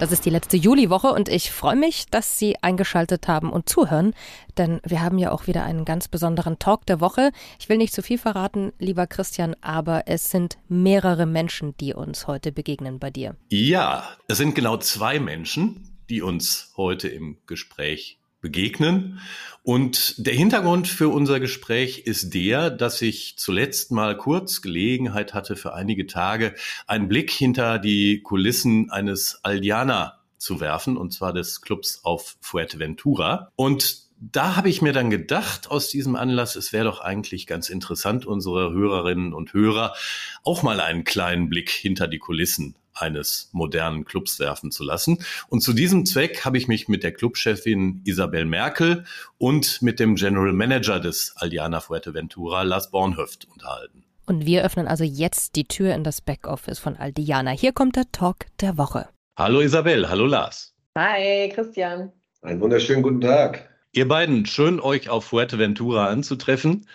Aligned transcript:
Das 0.00 0.12
ist 0.12 0.24
die 0.24 0.30
letzte 0.30 0.56
Juliwoche 0.56 1.08
und 1.08 1.28
ich 1.28 1.52
freue 1.52 1.76
mich, 1.76 2.06
dass 2.06 2.38
Sie 2.38 2.56
eingeschaltet 2.62 3.28
haben 3.28 3.52
und 3.52 3.68
zuhören, 3.68 4.14
denn 4.56 4.80
wir 4.82 5.02
haben 5.02 5.18
ja 5.18 5.30
auch 5.30 5.46
wieder 5.46 5.62
einen 5.62 5.84
ganz 5.84 6.08
besonderen 6.08 6.58
Talk 6.58 6.86
der 6.86 7.02
Woche. 7.02 7.32
Ich 7.58 7.68
will 7.68 7.76
nicht 7.76 7.92
zu 7.92 8.02
viel 8.02 8.16
verraten, 8.16 8.72
lieber 8.78 9.06
Christian, 9.06 9.54
aber 9.60 10.04
es 10.06 10.30
sind 10.30 10.56
mehrere 10.68 11.26
Menschen, 11.26 11.76
die 11.76 11.92
uns 11.92 12.26
heute 12.26 12.50
begegnen 12.50 12.98
bei 12.98 13.10
dir. 13.10 13.36
Ja, 13.50 14.08
es 14.26 14.38
sind 14.38 14.54
genau 14.54 14.78
zwei 14.78 15.20
Menschen, 15.20 15.90
die 16.08 16.22
uns 16.22 16.72
heute 16.78 17.08
im 17.08 17.36
Gespräch 17.46 18.19
begegnen. 18.40 19.20
Und 19.62 20.14
der 20.26 20.34
Hintergrund 20.34 20.88
für 20.88 21.08
unser 21.08 21.38
Gespräch 21.38 22.00
ist 22.06 22.32
der, 22.32 22.70
dass 22.70 23.02
ich 23.02 23.34
zuletzt 23.36 23.92
mal 23.92 24.16
kurz 24.16 24.62
Gelegenheit 24.62 25.34
hatte, 25.34 25.54
für 25.54 25.74
einige 25.74 26.06
Tage 26.06 26.54
einen 26.86 27.08
Blick 27.08 27.30
hinter 27.30 27.78
die 27.78 28.22
Kulissen 28.22 28.90
eines 28.90 29.40
Aldiana 29.42 30.20
zu 30.38 30.60
werfen, 30.60 30.96
und 30.96 31.12
zwar 31.12 31.34
des 31.34 31.60
Clubs 31.60 32.00
auf 32.04 32.36
Fuerteventura. 32.40 33.52
Und 33.56 34.08
da 34.20 34.56
habe 34.56 34.68
ich 34.68 34.82
mir 34.82 34.92
dann 34.92 35.10
gedacht, 35.10 35.70
aus 35.70 35.88
diesem 35.88 36.16
Anlass, 36.16 36.56
es 36.56 36.72
wäre 36.72 36.84
doch 36.84 37.00
eigentlich 37.00 37.46
ganz 37.46 37.68
interessant, 37.68 38.26
unsere 38.26 38.72
Hörerinnen 38.72 39.32
und 39.32 39.52
Hörer 39.52 39.94
auch 40.42 40.62
mal 40.62 40.80
einen 40.80 41.04
kleinen 41.04 41.48
Blick 41.48 41.70
hinter 41.70 42.08
die 42.08 42.18
Kulissen 42.18 42.74
eines 42.94 43.50
modernen 43.52 44.04
Clubs 44.04 44.38
werfen 44.38 44.70
zu 44.70 44.84
lassen. 44.84 45.24
Und 45.48 45.62
zu 45.62 45.72
diesem 45.72 46.06
Zweck 46.06 46.44
habe 46.44 46.58
ich 46.58 46.68
mich 46.68 46.88
mit 46.88 47.02
der 47.02 47.12
Clubchefin 47.12 48.02
Isabel 48.04 48.44
Merkel 48.44 49.04
und 49.38 49.82
mit 49.82 50.00
dem 50.00 50.16
General 50.16 50.52
Manager 50.52 51.00
des 51.00 51.34
Aldiana 51.36 51.80
Fuerteventura, 51.80 52.62
Lars 52.62 52.90
Bornhöft, 52.90 53.46
unterhalten. 53.52 54.04
Und 54.26 54.46
wir 54.46 54.64
öffnen 54.64 54.86
also 54.86 55.04
jetzt 55.04 55.56
die 55.56 55.64
Tür 55.64 55.94
in 55.94 56.04
das 56.04 56.20
Backoffice 56.20 56.78
von 56.78 56.96
Aldiana. 56.96 57.50
Hier 57.50 57.72
kommt 57.72 57.96
der 57.96 58.10
Talk 58.12 58.46
der 58.60 58.78
Woche. 58.78 59.08
Hallo 59.36 59.60
Isabel, 59.60 60.08
hallo 60.08 60.26
Lars. 60.26 60.74
Hi 60.96 61.48
Christian. 61.54 62.12
Einen 62.42 62.60
wunderschönen 62.60 63.02
guten 63.02 63.20
Tag. 63.20 63.68
Ihr 63.92 64.06
beiden, 64.06 64.46
schön 64.46 64.78
euch 64.78 65.08
auf 65.08 65.24
Fuerteventura 65.24 66.06
anzutreffen. 66.06 66.86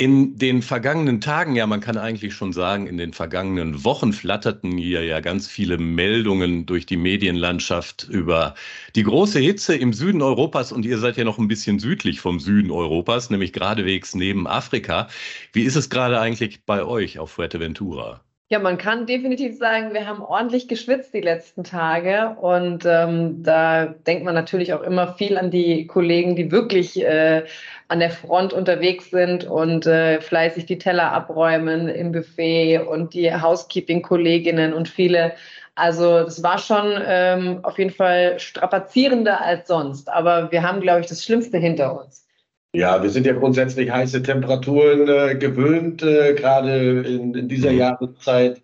In 0.00 0.38
den 0.38 0.62
vergangenen 0.62 1.20
Tagen, 1.20 1.54
ja, 1.56 1.66
man 1.66 1.80
kann 1.80 1.98
eigentlich 1.98 2.32
schon 2.32 2.54
sagen, 2.54 2.86
in 2.86 2.96
den 2.96 3.12
vergangenen 3.12 3.84
Wochen 3.84 4.14
flatterten 4.14 4.78
hier 4.78 5.04
ja 5.04 5.20
ganz 5.20 5.46
viele 5.46 5.76
Meldungen 5.76 6.64
durch 6.64 6.86
die 6.86 6.96
Medienlandschaft 6.96 8.08
über 8.08 8.54
die 8.96 9.02
große 9.02 9.38
Hitze 9.40 9.76
im 9.76 9.92
Süden 9.92 10.22
Europas 10.22 10.72
und 10.72 10.86
ihr 10.86 10.96
seid 10.96 11.18
ja 11.18 11.24
noch 11.24 11.36
ein 11.38 11.48
bisschen 11.48 11.78
südlich 11.78 12.18
vom 12.20 12.40
Süden 12.40 12.70
Europas, 12.70 13.28
nämlich 13.28 13.52
geradewegs 13.52 14.14
neben 14.14 14.46
Afrika. 14.46 15.08
Wie 15.52 15.64
ist 15.64 15.76
es 15.76 15.90
gerade 15.90 16.18
eigentlich 16.18 16.64
bei 16.64 16.82
euch 16.82 17.18
auf 17.18 17.32
Fuerteventura? 17.32 18.24
Ja, 18.52 18.58
man 18.58 18.78
kann 18.78 19.06
definitiv 19.06 19.56
sagen, 19.56 19.94
wir 19.94 20.08
haben 20.08 20.22
ordentlich 20.22 20.66
geschwitzt 20.66 21.14
die 21.14 21.20
letzten 21.20 21.62
Tage 21.62 22.36
und 22.40 22.84
ähm, 22.84 23.44
da 23.44 23.86
denkt 23.86 24.24
man 24.24 24.34
natürlich 24.34 24.74
auch 24.74 24.82
immer 24.82 25.14
viel 25.14 25.38
an 25.38 25.52
die 25.52 25.86
Kollegen, 25.86 26.34
die 26.34 26.50
wirklich 26.50 27.00
äh, 27.00 27.44
an 27.86 28.00
der 28.00 28.10
Front 28.10 28.52
unterwegs 28.52 29.10
sind 29.10 29.44
und 29.44 29.86
äh, 29.86 30.20
fleißig 30.20 30.66
die 30.66 30.78
Teller 30.78 31.12
abräumen 31.12 31.86
im 31.88 32.10
Buffet 32.10 32.78
und 32.80 33.14
die 33.14 33.32
Housekeeping-Kolleginnen 33.32 34.74
und 34.74 34.88
viele. 34.88 35.34
Also 35.76 36.24
das 36.24 36.42
war 36.42 36.58
schon 36.58 37.00
ähm, 37.06 37.60
auf 37.62 37.78
jeden 37.78 37.92
Fall 37.92 38.40
strapazierender 38.40 39.40
als 39.40 39.68
sonst, 39.68 40.08
aber 40.10 40.50
wir 40.50 40.64
haben, 40.64 40.80
glaube 40.80 41.02
ich, 41.02 41.06
das 41.06 41.22
Schlimmste 41.24 41.58
hinter 41.58 42.00
uns. 42.00 42.26
Ja, 42.72 43.02
wir 43.02 43.10
sind 43.10 43.26
ja 43.26 43.32
grundsätzlich 43.32 43.90
heiße 43.90 44.22
Temperaturen 44.22 45.08
äh, 45.08 45.34
gewöhnt, 45.36 46.02
äh, 46.02 46.34
gerade 46.34 47.02
in, 47.02 47.34
in, 47.34 47.48
dieser 47.48 47.72
mhm. 47.72 47.78
Jahreszeit. 47.78 48.62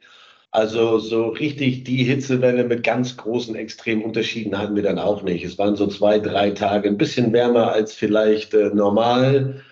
Also 0.52 0.98
so 0.98 1.28
richtig 1.28 1.84
die 1.84 2.04
Hitzewelle 2.04 2.64
mit 2.64 2.84
ganz 2.84 3.16
großen 3.16 3.56
Extremunterschieden 3.56 4.56
hatten 4.58 4.76
wir 4.76 4.84
dann 4.84 4.98
auch 4.98 5.22
nicht. 5.22 5.44
Es 5.44 5.58
waren 5.58 5.76
so 5.76 5.88
zwei, 5.88 6.20
drei 6.20 6.50
Tage 6.52 6.88
ein 6.88 6.96
bisschen 6.98 7.32
wärmer 7.32 7.72
als 7.72 7.94
vielleicht 7.94 8.54
äh, 8.54 8.70
normal. 8.72 9.62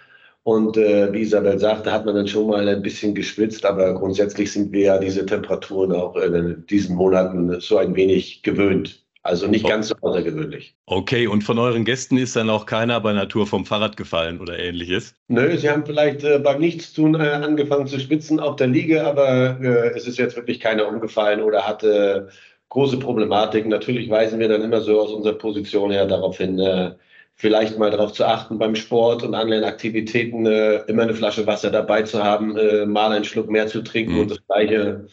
Und 0.42 0.76
äh, 0.76 1.12
wie 1.12 1.22
Isabel 1.22 1.58
sagte, 1.58 1.92
hat 1.92 2.04
man 2.04 2.16
dann 2.16 2.28
schon 2.28 2.48
mal 2.48 2.68
ein 2.68 2.82
bisschen 2.82 3.14
geschwitzt, 3.14 3.64
aber 3.64 3.94
grundsätzlich 3.94 4.52
sind 4.52 4.72
wir 4.72 4.82
ja 4.82 4.98
diese 4.98 5.24
Temperaturen 5.24 5.92
auch 5.92 6.16
in 6.16 6.66
diesen 6.68 6.96
Monaten 6.96 7.60
so 7.60 7.78
ein 7.78 7.94
wenig 7.96 8.42
gewöhnt. 8.42 9.03
Also 9.26 9.46
nicht 9.46 9.66
ganz 9.66 9.88
so 9.88 9.94
außergewöhnlich. 10.02 10.76
Okay, 10.84 11.26
und 11.26 11.44
von 11.44 11.58
euren 11.58 11.86
Gästen 11.86 12.18
ist 12.18 12.36
dann 12.36 12.50
auch 12.50 12.66
keiner 12.66 13.00
bei 13.00 13.14
Natur 13.14 13.46
vom 13.46 13.64
Fahrrad 13.64 13.96
gefallen 13.96 14.38
oder 14.38 14.58
ähnliches? 14.58 15.14
Nö, 15.28 15.56
sie 15.56 15.70
haben 15.70 15.86
vielleicht 15.86 16.22
äh, 16.24 16.38
beim 16.38 16.60
Nichtstun 16.60 17.14
äh, 17.14 17.30
angefangen 17.30 17.86
zu 17.86 17.98
schwitzen 17.98 18.38
auf 18.38 18.56
der 18.56 18.66
Liege, 18.66 19.02
aber 19.06 19.58
äh, 19.62 19.96
es 19.96 20.06
ist 20.06 20.18
jetzt 20.18 20.36
wirklich 20.36 20.60
keiner 20.60 20.86
umgefallen 20.86 21.40
oder 21.40 21.66
hatte 21.66 22.28
große 22.68 22.98
Problematik. 22.98 23.66
Natürlich 23.66 24.10
weisen 24.10 24.40
wir 24.40 24.48
dann 24.48 24.60
immer 24.60 24.82
so 24.82 25.00
aus 25.00 25.10
unserer 25.10 25.38
Position 25.38 25.90
her 25.90 26.04
darauf 26.04 26.36
hin, 26.36 26.58
äh, 26.58 26.90
vielleicht 27.34 27.78
mal 27.78 27.90
darauf 27.90 28.12
zu 28.12 28.26
achten, 28.26 28.58
beim 28.58 28.76
Sport 28.76 29.22
und 29.22 29.34
anderen 29.34 29.64
Aktivitäten 29.64 30.44
äh, 30.44 30.82
immer 30.86 31.04
eine 31.04 31.14
Flasche 31.14 31.46
Wasser 31.46 31.70
dabei 31.70 32.02
zu 32.02 32.22
haben, 32.22 32.58
äh, 32.58 32.84
mal 32.84 33.10
einen 33.10 33.24
Schluck 33.24 33.48
mehr 33.48 33.68
zu 33.68 33.82
trinken 33.82 34.12
mhm. 34.16 34.20
und 34.20 34.30
das 34.32 34.46
gleiche 34.46 35.06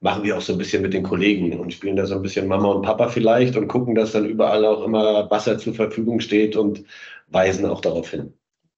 machen 0.00 0.22
wir 0.22 0.36
auch 0.36 0.40
so 0.40 0.52
ein 0.52 0.58
bisschen 0.58 0.82
mit 0.82 0.94
den 0.94 1.02
Kollegen 1.02 1.58
und 1.58 1.72
spielen 1.72 1.96
da 1.96 2.06
so 2.06 2.14
ein 2.14 2.22
bisschen 2.22 2.46
Mama 2.46 2.68
und 2.68 2.82
Papa 2.82 3.08
vielleicht 3.08 3.56
und 3.56 3.68
gucken, 3.68 3.94
dass 3.94 4.12
dann 4.12 4.26
überall 4.26 4.64
auch 4.64 4.84
immer 4.84 5.30
Wasser 5.30 5.58
zur 5.58 5.74
Verfügung 5.74 6.20
steht 6.20 6.56
und 6.56 6.84
weisen 7.28 7.66
auch 7.66 7.80
darauf 7.80 8.10
hin. 8.10 8.32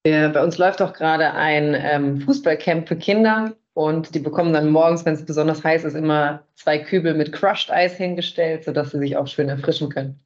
Ja, 0.07 0.29
bei 0.29 0.43
uns 0.43 0.57
läuft 0.57 0.81
auch 0.81 0.95
gerade 0.95 1.33
ein 1.33 1.77
ähm, 1.79 2.21
Fußballcamp 2.23 2.89
für 2.89 2.97
Kinder 2.97 3.55
und 3.75 4.15
die 4.15 4.19
bekommen 4.19 4.53
dann 4.53 4.71
morgens, 4.71 5.05
wenn 5.05 5.15
es 5.15 5.25
besonders 5.25 5.63
heiß 5.63 5.85
ist, 5.85 5.95
immer 5.95 6.43
zwei 6.55 6.79
Kübel 6.79 7.15
mit 7.15 7.33
Crushed 7.33 7.71
Eis 7.71 7.95
hingestellt, 7.95 8.65
sodass 8.65 8.93
sie 8.93 8.99
sich 8.99 9.17
auch 9.17 9.27
schön 9.27 9.49
erfrischen 9.49 9.91
können. 9.91 10.19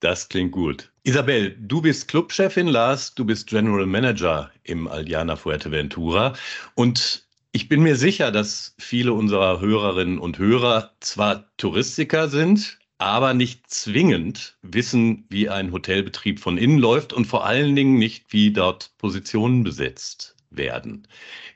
Das 0.00 0.28
klingt 0.28 0.52
gut. 0.52 0.90
Isabel, 1.04 1.56
du 1.58 1.80
bist 1.80 2.08
Clubchefin, 2.08 2.66
Lars, 2.66 3.14
du 3.14 3.24
bist 3.24 3.46
General 3.46 3.86
Manager 3.86 4.50
im 4.62 4.88
Aldiana 4.88 5.36
Fuerteventura 5.36 6.34
und 6.74 7.23
ich 7.54 7.68
bin 7.68 7.84
mir 7.84 7.94
sicher, 7.94 8.32
dass 8.32 8.74
viele 8.78 9.12
unserer 9.12 9.60
Hörerinnen 9.60 10.18
und 10.18 10.38
Hörer 10.38 10.90
zwar 10.98 11.56
Touristiker 11.56 12.28
sind, 12.28 12.80
aber 12.98 13.32
nicht 13.32 13.70
zwingend 13.70 14.58
wissen, 14.62 15.24
wie 15.30 15.48
ein 15.48 15.70
Hotelbetrieb 15.70 16.40
von 16.40 16.58
innen 16.58 16.78
läuft 16.78 17.12
und 17.12 17.26
vor 17.26 17.46
allen 17.46 17.76
Dingen 17.76 17.96
nicht, 17.96 18.32
wie 18.32 18.52
dort 18.52 18.90
Positionen 18.98 19.62
besetzt 19.62 20.34
werden. 20.50 21.06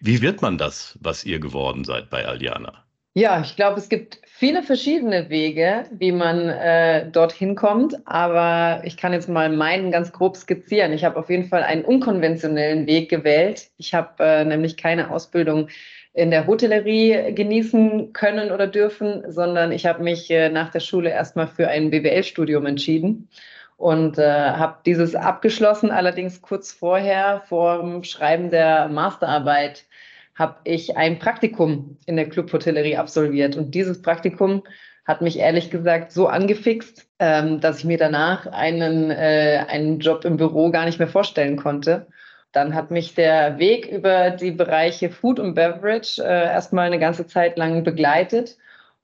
Wie 0.01 0.23
wird 0.23 0.41
man 0.41 0.57
das, 0.57 0.97
was 1.01 1.25
ihr 1.25 1.41
geworden 1.41 1.85
seid 1.85 2.11
bei 2.11 2.25
Aldiana? 2.27 2.88
Ja, 3.19 3.41
ich 3.41 3.57
glaube, 3.57 3.81
es 3.81 3.89
gibt 3.89 4.21
viele 4.27 4.63
verschiedene 4.63 5.29
Wege, 5.29 5.87
wie 5.91 6.13
man 6.13 6.49
äh, 6.51 7.11
dorthin 7.11 7.57
kommt, 7.57 7.97
aber 8.07 8.81
ich 8.85 8.97
kann 8.97 9.13
jetzt 9.13 9.29
mal 9.29 9.51
meinen 9.51 9.91
ganz 9.91 10.13
grob 10.13 10.37
skizzieren. 10.37 10.93
Ich 10.93 11.05
habe 11.05 11.19
auf 11.19 11.29
jeden 11.29 11.49
Fall 11.49 11.65
einen 11.65 11.85
unkonventionellen 11.85 12.87
Weg 12.87 13.11
gewählt. 13.11 13.71
Ich 13.77 13.93
habe 13.93 14.23
äh, 14.23 14.45
nämlich 14.45 14.77
keine 14.77 15.11
Ausbildung 15.11 15.67
in 16.15 16.31
der 16.31 16.47
Hotellerie 16.47 17.35
genießen 17.35 18.13
können 18.13 18.53
oder 18.53 18.69
dürfen, 18.69 19.25
sondern 19.27 19.73
ich 19.73 19.85
habe 19.85 20.01
mich 20.05 20.31
äh, 20.31 20.49
nach 20.49 20.71
der 20.71 20.79
Schule 20.79 21.11
erstmal 21.11 21.49
für 21.49 21.67
ein 21.67 21.91
BWL-Studium 21.91 22.67
entschieden 22.67 23.29
und 23.79 24.17
äh, 24.19 24.31
habe 24.31 24.77
dieses 24.87 25.17
abgeschlossen. 25.17 25.91
Allerdings 25.91 26.41
kurz 26.41 26.71
vorher, 26.71 27.43
vor 27.49 27.79
dem 27.79 28.05
Schreiben 28.05 28.51
der 28.51 28.87
Masterarbeit, 28.87 29.87
habe 30.39 30.57
ich 30.65 30.97
ein 30.97 31.19
Praktikum 31.19 31.99
in 32.07 32.17
der 32.17 32.29
Clubhotellerie 32.29 32.97
absolviert. 32.97 33.57
Und 33.57 33.75
dieses 33.75 34.01
Praktikum 34.01 34.63
hat 35.05 35.21
mich 35.21 35.39
ehrlich 35.39 35.71
gesagt 35.71 36.13
so 36.13 36.29
angefixt, 36.29 37.09
ähm, 37.19 37.61
dass 37.61 37.79
ich 37.79 37.85
mir 37.85 37.99
danach 37.99 38.47
einen, 38.47 39.11
äh, 39.11 39.65
einen 39.67 39.99
Job 39.99 40.25
im 40.25 40.37
Büro 40.37 40.71
gar 40.71 40.85
nicht 40.85 41.01
mehr 41.01 41.09
vorstellen 41.09 41.57
konnte. 41.57 42.07
Dann 42.53 42.75
hat 42.75 42.91
mich 42.91 43.15
der 43.15 43.59
Weg 43.59 43.87
über 43.87 44.31
die 44.31 44.53
Bereiche 44.53 45.11
Food 45.11 45.41
und 45.41 45.55
Beverage 45.55 46.23
äh, 46.23 46.45
erstmal 46.45 46.87
eine 46.87 47.01
ganze 47.01 47.27
Zeit 47.27 47.59
lang 47.59 47.83
begleitet. 47.83 48.57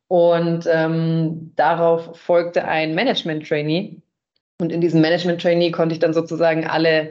Und 0.06 0.68
ähm, 0.70 1.52
darauf 1.56 2.16
folgte 2.16 2.64
ein 2.64 2.94
Management-Trainee. 2.94 3.96
Und 4.60 4.70
in 4.70 4.80
diesem 4.80 5.00
Management-Trainee 5.00 5.72
konnte 5.72 5.94
ich 5.94 5.98
dann 5.98 6.14
sozusagen 6.14 6.66
alle 6.66 7.10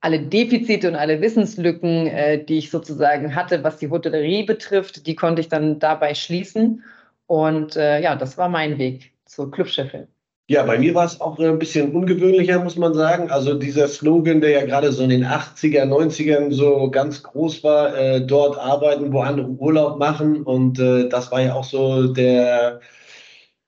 alle 0.00 0.20
Defizite 0.20 0.88
und 0.88 0.96
alle 0.96 1.20
Wissenslücken, 1.20 2.06
äh, 2.06 2.42
die 2.42 2.58
ich 2.58 2.70
sozusagen 2.70 3.34
hatte, 3.34 3.62
was 3.62 3.76
die 3.76 3.90
Hotellerie 3.90 4.44
betrifft, 4.44 5.06
die 5.06 5.14
konnte 5.14 5.40
ich 5.40 5.48
dann 5.48 5.78
dabei 5.78 6.14
schließen. 6.14 6.82
Und 7.26 7.76
äh, 7.76 8.00
ja, 8.00 8.16
das 8.16 8.38
war 8.38 8.48
mein 8.48 8.78
Weg 8.78 9.12
zur 9.26 9.50
Clubchefin. 9.50 10.08
Ja, 10.48 10.64
bei 10.64 10.78
mir 10.78 10.96
war 10.96 11.04
es 11.04 11.20
auch 11.20 11.38
ein 11.38 11.60
bisschen 11.60 11.92
ungewöhnlicher, 11.92 12.58
muss 12.58 12.76
man 12.76 12.92
sagen. 12.92 13.30
Also 13.30 13.54
dieser 13.54 13.86
Slogan, 13.86 14.40
der 14.40 14.50
ja 14.50 14.66
gerade 14.66 14.90
so 14.90 15.04
in 15.04 15.10
den 15.10 15.24
80er, 15.24 15.84
90ern 15.84 16.52
so 16.52 16.90
ganz 16.90 17.22
groß 17.22 17.62
war, 17.62 17.96
äh, 17.96 18.20
dort 18.20 18.58
arbeiten, 18.58 19.12
wo 19.12 19.20
andere 19.20 19.46
Urlaub 19.46 20.00
machen. 20.00 20.42
Und 20.42 20.80
äh, 20.80 21.08
das 21.08 21.30
war 21.30 21.40
ja 21.40 21.54
auch 21.54 21.62
so 21.62 22.08
der, 22.08 22.80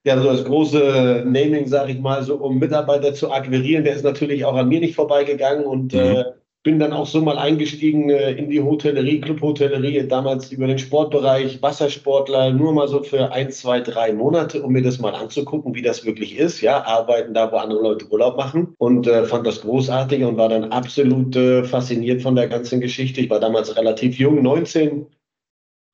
ja, 0.05 0.21
so 0.21 0.29
das 0.29 0.45
große 0.45 1.23
Naming, 1.27 1.67
sag 1.69 1.89
ich 1.89 2.01
mal, 2.01 2.23
so 2.23 2.37
um 2.37 2.59
Mitarbeiter 2.59 3.15
zu 3.15 3.31
akquirieren. 3.31 3.85
Der 3.85 3.95
ist 3.95 4.05
natürlich 4.05 4.45
auch 4.45 4.57
an 4.57 4.69
mir 4.69 4.81
nicht 4.81 4.97
vorbeigegangen 4.97 5.65
und 5.65 5.95
mhm. 5.95 6.01
äh, 6.01 6.25
bin 6.65 6.79
dann 6.79 6.93
auch 6.93 7.07
so 7.07 7.21
mal 7.21 7.39
eingestiegen 7.39 8.11
äh, 8.11 8.33
in 8.33 8.49
die 8.49 8.61
Hotellerie, 8.61 9.21
Clubhotellerie, 9.21 10.07
damals 10.07 10.53
über 10.53 10.67
den 10.67 10.79
Sportbereich, 10.79 11.61
Wassersportler, 11.61 12.53
nur 12.53 12.73
mal 12.73 12.89
so 12.89 13.03
für 13.03 13.33
ein, 13.33 13.51
zwei, 13.51 13.81
drei 13.81 14.13
Monate, 14.13 14.63
um 14.63 14.73
mir 14.73 14.83
das 14.83 14.99
mal 14.99 15.15
anzugucken, 15.15 15.75
wie 15.75 15.83
das 15.83 16.05
wirklich 16.05 16.37
ist. 16.37 16.61
Ja, 16.61 16.85
arbeiten 16.85 17.35
da, 17.35 17.51
wo 17.51 17.57
andere 17.57 17.83
Leute 17.83 18.09
Urlaub 18.11 18.37
machen 18.37 18.75
und 18.79 19.07
äh, 19.07 19.25
fand 19.25 19.47
das 19.47 19.63
großartig 19.63 20.25
und 20.25 20.37
war 20.37 20.49
dann 20.49 20.73
absolut 20.73 21.35
äh, 21.35 21.65
fasziniert 21.65 22.23
von 22.23 22.37
der 22.37 22.49
ganzen 22.49 22.81
Geschichte. 22.81 23.21
Ich 23.21 23.31
war 23.31 23.41
damals 23.41 23.77
relativ 23.77 24.19
jung, 24.19 24.43
19. 24.43 25.07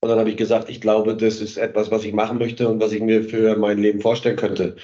Und 0.01 0.09
dann 0.11 0.19
habe 0.19 0.31
ich 0.31 0.37
gesagt, 0.37 0.69
ich 0.71 0.81
glaube, 0.81 1.17
das 1.17 1.41
ist 1.41 1.57
etwas, 1.57 1.91
was 1.91 2.05
ich 2.05 2.13
machen 2.13 2.39
möchte 2.39 2.69
und 2.69 2.81
was 2.81 2.93
ich 2.93 3.03
mir 3.03 3.25
für 3.25 3.57
mein 3.57 3.79
Leben 3.79 4.01
vorstellen 4.01 4.37
könnte. 4.37 4.77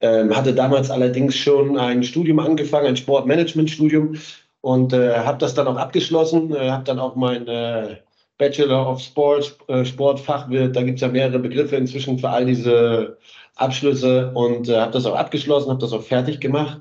Ähm, 0.00 0.36
hatte 0.36 0.54
damals 0.54 0.90
allerdings 0.90 1.36
schon 1.36 1.78
ein 1.78 2.02
Studium 2.02 2.38
angefangen, 2.38 2.88
ein 2.88 2.96
Sportmanagement-Studium 2.96 4.16
und 4.60 4.92
äh, 4.92 5.16
habe 5.16 5.38
das 5.38 5.54
dann 5.54 5.66
auch 5.66 5.76
abgeschlossen, 5.76 6.54
äh, 6.54 6.70
habe 6.70 6.84
dann 6.84 6.98
auch 6.98 7.16
mein 7.16 7.48
äh, 7.48 7.96
Bachelor 8.36 8.90
of 8.90 9.00
Sport, 9.00 9.56
äh, 9.68 9.84
Sportfachwirt, 9.84 10.76
da 10.76 10.82
gibt 10.82 10.96
es 10.96 11.02
ja 11.02 11.08
mehrere 11.08 11.38
Begriffe 11.38 11.76
inzwischen 11.76 12.18
für 12.18 12.28
all 12.28 12.44
diese 12.44 13.16
Abschlüsse 13.56 14.30
und 14.34 14.68
äh, 14.68 14.78
habe 14.78 14.92
das 14.92 15.06
auch 15.06 15.14
abgeschlossen, 15.14 15.70
habe 15.70 15.80
das 15.80 15.92
auch 15.92 16.02
fertig 16.02 16.40
gemacht 16.40 16.80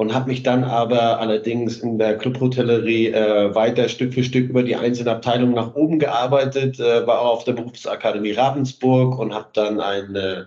und 0.00 0.14
habe 0.14 0.30
mich 0.30 0.42
dann 0.42 0.64
aber 0.64 1.20
allerdings 1.20 1.76
in 1.80 1.98
der 1.98 2.16
Clubhotellerie 2.16 3.08
äh, 3.08 3.54
weiter 3.54 3.86
Stück 3.86 4.14
für 4.14 4.24
Stück 4.24 4.48
über 4.48 4.62
die 4.62 4.74
einzelnen 4.74 5.10
Abteilungen 5.10 5.52
nach 5.52 5.74
oben 5.74 5.98
gearbeitet, 5.98 6.80
äh, 6.80 7.06
war 7.06 7.20
auch 7.20 7.32
auf 7.32 7.44
der 7.44 7.52
Berufsakademie 7.52 8.32
Ravensburg 8.32 9.18
und 9.18 9.34
habe 9.34 9.50
dann 9.52 9.78
ein 9.78 10.16
äh, 10.16 10.44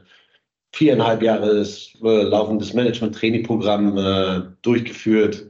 viereinhalb 0.72 1.22
Jahre 1.22 1.62
äh, 1.62 2.24
laufendes 2.24 2.74
Management-Training-Programm 2.74 3.96
äh, 3.96 4.42
durchgeführt 4.64 5.46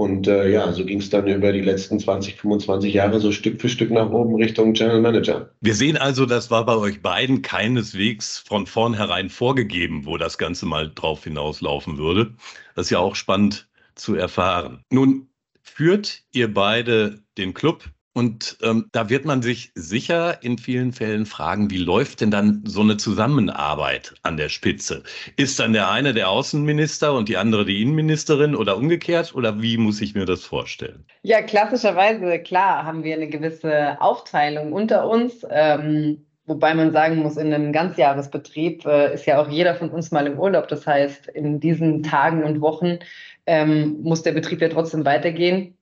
und 0.00 0.28
äh, 0.28 0.48
ja, 0.48 0.72
so 0.72 0.84
ging 0.84 1.00
es 1.00 1.10
dann 1.10 1.26
über 1.26 1.52
die 1.52 1.60
letzten 1.60 1.98
20, 1.98 2.36
25 2.36 2.94
Jahre 2.94 3.18
so 3.18 3.32
Stück 3.32 3.60
für 3.60 3.68
Stück 3.68 3.90
nach 3.90 4.08
oben 4.10 4.36
Richtung 4.36 4.72
General 4.72 5.00
Manager. 5.00 5.50
Wir 5.60 5.74
sehen 5.74 5.96
also, 5.96 6.24
das 6.24 6.52
war 6.52 6.64
bei 6.64 6.76
euch 6.76 7.02
beiden 7.02 7.42
keineswegs 7.42 8.38
von 8.38 8.68
vornherein 8.68 9.28
vorgegeben, 9.28 10.06
wo 10.06 10.16
das 10.16 10.38
Ganze 10.38 10.66
mal 10.66 10.92
drauf 10.94 11.24
hinauslaufen 11.24 11.98
würde. 11.98 12.32
Das 12.76 12.86
ist 12.86 12.90
ja 12.90 13.00
auch 13.00 13.16
spannend 13.16 13.68
zu 13.96 14.14
erfahren. 14.14 14.84
Nun 14.92 15.30
führt 15.62 16.22
ihr 16.32 16.54
beide 16.54 17.18
den 17.36 17.52
Club 17.52 17.84
und 18.18 18.58
ähm, 18.64 18.88
da 18.90 19.10
wird 19.10 19.26
man 19.26 19.42
sich 19.42 19.70
sicher 19.76 20.42
in 20.42 20.58
vielen 20.58 20.90
Fällen 20.92 21.24
fragen, 21.24 21.70
wie 21.70 21.76
läuft 21.76 22.20
denn 22.20 22.32
dann 22.32 22.64
so 22.66 22.80
eine 22.80 22.96
Zusammenarbeit 22.96 24.12
an 24.24 24.36
der 24.36 24.48
Spitze? 24.48 25.04
Ist 25.36 25.60
dann 25.60 25.72
der 25.72 25.88
eine 25.88 26.12
der 26.14 26.28
Außenminister 26.28 27.14
und 27.14 27.28
die 27.28 27.36
andere 27.36 27.64
die 27.64 27.80
Innenministerin 27.80 28.56
oder 28.56 28.76
umgekehrt? 28.76 29.36
Oder 29.36 29.62
wie 29.62 29.76
muss 29.76 30.00
ich 30.00 30.16
mir 30.16 30.24
das 30.24 30.44
vorstellen? 30.44 31.04
Ja, 31.22 31.42
klassischerweise, 31.42 32.40
klar, 32.40 32.84
haben 32.84 33.04
wir 33.04 33.14
eine 33.14 33.28
gewisse 33.28 34.00
Aufteilung 34.00 34.72
unter 34.72 35.08
uns. 35.08 35.46
Ähm, 35.48 36.26
wobei 36.44 36.74
man 36.74 36.90
sagen 36.90 37.18
muss, 37.18 37.36
in 37.36 37.54
einem 37.54 37.72
Ganzjahresbetrieb 37.72 38.84
äh, 38.84 39.14
ist 39.14 39.26
ja 39.26 39.40
auch 39.40 39.48
jeder 39.48 39.76
von 39.76 39.90
uns 39.90 40.10
mal 40.10 40.26
im 40.26 40.40
Urlaub. 40.40 40.66
Das 40.66 40.88
heißt, 40.88 41.28
in 41.28 41.60
diesen 41.60 42.02
Tagen 42.02 42.42
und 42.42 42.60
Wochen 42.62 42.98
ähm, 43.46 44.02
muss 44.02 44.24
der 44.24 44.32
Betrieb 44.32 44.60
ja 44.60 44.70
trotzdem 44.70 45.04
weitergehen 45.04 45.77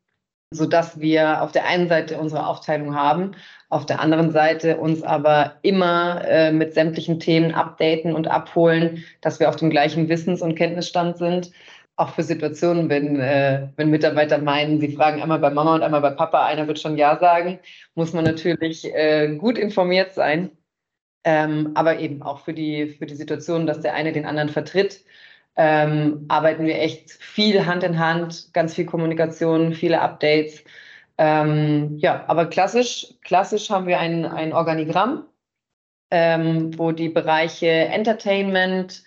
so 0.50 0.66
dass 0.66 1.00
wir 1.00 1.42
auf 1.42 1.52
der 1.52 1.66
einen 1.66 1.88
Seite 1.88 2.18
unsere 2.18 2.46
Aufteilung 2.46 2.94
haben, 2.94 3.32
auf 3.68 3.84
der 3.84 4.00
anderen 4.00 4.30
Seite 4.30 4.76
uns 4.76 5.02
aber 5.02 5.56
immer 5.62 6.24
äh, 6.24 6.52
mit 6.52 6.74
sämtlichen 6.74 7.18
Themen 7.18 7.52
updaten 7.52 8.14
und 8.14 8.28
abholen, 8.28 9.04
dass 9.20 9.40
wir 9.40 9.48
auf 9.48 9.56
dem 9.56 9.70
gleichen 9.70 10.08
Wissens- 10.08 10.42
und 10.42 10.54
Kenntnisstand 10.54 11.18
sind. 11.18 11.50
Auch 11.96 12.10
für 12.10 12.22
Situationen, 12.22 12.88
wenn, 12.88 13.18
äh, 13.18 13.68
wenn 13.76 13.90
Mitarbeiter 13.90 14.38
meinen, 14.38 14.80
sie 14.80 14.94
fragen 14.94 15.20
einmal 15.22 15.38
bei 15.38 15.50
Mama 15.50 15.74
und 15.74 15.82
einmal 15.82 16.02
bei 16.02 16.10
Papa, 16.10 16.46
einer 16.46 16.68
wird 16.68 16.78
schon 16.78 16.96
Ja 16.98 17.18
sagen, 17.18 17.58
muss 17.94 18.12
man 18.12 18.24
natürlich 18.24 18.84
äh, 18.94 19.34
gut 19.36 19.58
informiert 19.58 20.14
sein. 20.14 20.50
Ähm, 21.24 21.72
aber 21.74 21.98
eben 21.98 22.22
auch 22.22 22.38
für 22.40 22.54
die, 22.54 22.86
für 22.86 23.06
die 23.06 23.16
Situation, 23.16 23.66
dass 23.66 23.80
der 23.80 23.94
eine 23.94 24.12
den 24.12 24.26
anderen 24.26 24.48
vertritt 24.48 25.00
ähm, 25.56 26.26
arbeiten 26.28 26.66
wir 26.66 26.78
echt 26.80 27.12
viel 27.12 27.64
Hand 27.66 27.82
in 27.82 27.98
Hand, 27.98 28.50
ganz 28.52 28.74
viel 28.74 28.86
Kommunikation, 28.86 29.72
viele 29.72 30.00
Updates. 30.00 30.62
Ähm, 31.18 31.96
ja, 31.98 32.24
aber 32.26 32.46
klassisch, 32.46 33.06
klassisch 33.24 33.70
haben 33.70 33.86
wir 33.86 33.98
ein, 33.98 34.26
ein 34.26 34.52
Organigramm, 34.52 35.24
ähm, 36.10 36.78
wo 36.78 36.92
die 36.92 37.08
Bereiche 37.08 37.68
Entertainment, 37.68 39.02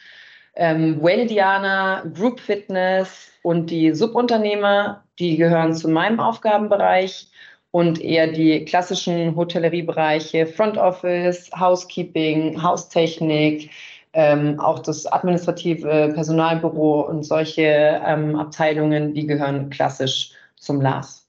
ähm, 0.55 1.01
Welldiana, 1.01 2.03
Group 2.15 2.39
Fitness 2.39 3.31
und 3.43 3.69
die 3.69 3.93
Subunternehmer, 3.93 5.03
die 5.19 5.37
gehören 5.37 5.75
zu 5.75 5.87
meinem 5.87 6.19
Aufgabenbereich 6.19 7.29
und 7.71 8.01
eher 8.01 8.27
die 8.27 8.65
klassischen 8.65 9.35
Hotelleriebereiche, 9.35 10.47
Front 10.47 10.77
Office, 10.77 11.51
Housekeeping, 11.57 12.61
Haustechnik, 12.61 13.69
ähm, 14.13 14.59
auch 14.59 14.79
das 14.79 15.05
administrative 15.05 16.11
Personalbüro 16.13 17.01
und 17.01 17.23
solche 17.23 18.01
ähm, 18.05 18.35
Abteilungen, 18.35 19.13
die 19.13 19.27
gehören 19.27 19.69
klassisch 19.69 20.31
zum 20.55 20.81
LAS. 20.81 21.27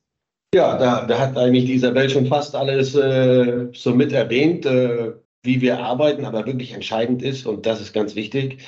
Ja, 0.55 0.77
da, 0.77 1.07
da 1.07 1.19
hat 1.19 1.37
eigentlich 1.37 1.67
die 1.67 1.75
Isabel 1.75 2.11
schon 2.11 2.27
fast 2.27 2.57
alles 2.57 2.95
äh, 2.95 3.69
so 3.73 3.95
mit 3.95 4.13
erwähnt, 4.13 4.67
äh, 4.67 5.13
wie 5.43 5.61
wir 5.61 5.79
arbeiten, 5.79 6.25
aber 6.25 6.45
wirklich 6.47 6.73
entscheidend 6.73 7.23
ist, 7.23 7.47
und 7.47 7.67
das 7.67 7.81
ist 7.81 7.93
ganz 7.93 8.15
wichtig, 8.15 8.59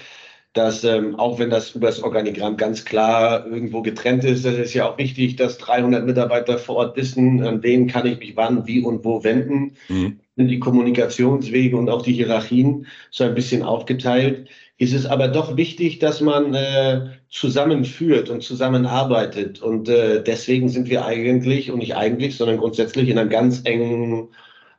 dass 0.52 0.84
ähm, 0.84 1.18
auch 1.18 1.38
wenn 1.38 1.50
das 1.50 1.74
über 1.74 1.86
das 1.86 2.02
Organigramm 2.02 2.56
ganz 2.56 2.84
klar 2.84 3.46
irgendwo 3.46 3.82
getrennt 3.82 4.22
ist, 4.24 4.44
das 4.44 4.54
ist 4.54 4.74
ja 4.74 4.88
auch 4.88 4.98
wichtig, 4.98 5.36
dass 5.36 5.58
300 5.58 6.04
Mitarbeiter 6.04 6.58
vor 6.58 6.76
Ort 6.76 6.96
wissen, 6.96 7.42
an 7.42 7.62
wen 7.62 7.86
kann 7.86 8.06
ich 8.06 8.18
mich 8.18 8.36
wann, 8.36 8.66
wie 8.66 8.80
und 8.80 9.04
wo 9.04 9.24
wenden. 9.24 9.76
Mhm. 9.88 10.20
Die 10.36 10.58
Kommunikationswege 10.58 11.76
und 11.76 11.90
auch 11.90 12.02
die 12.02 12.14
Hierarchien 12.14 12.86
so 13.10 13.24
ein 13.24 13.34
bisschen 13.34 13.62
aufgeteilt. 13.62 14.48
Ist 14.78 14.94
es 14.94 15.06
aber 15.06 15.28
doch 15.28 15.56
wichtig, 15.56 15.98
dass 15.98 16.20
man 16.20 16.54
äh, 16.54 17.10
zusammenführt 17.28 18.30
und 18.30 18.42
zusammenarbeitet. 18.42 19.60
Und 19.60 19.88
äh, 19.88 20.22
deswegen 20.22 20.68
sind 20.68 20.88
wir 20.88 21.04
eigentlich, 21.04 21.70
und 21.70 21.78
nicht 21.78 21.96
eigentlich, 21.96 22.36
sondern 22.36 22.58
grundsätzlich 22.58 23.08
in 23.08 23.18
einem 23.18 23.30
ganz 23.30 23.62
engen 23.64 24.28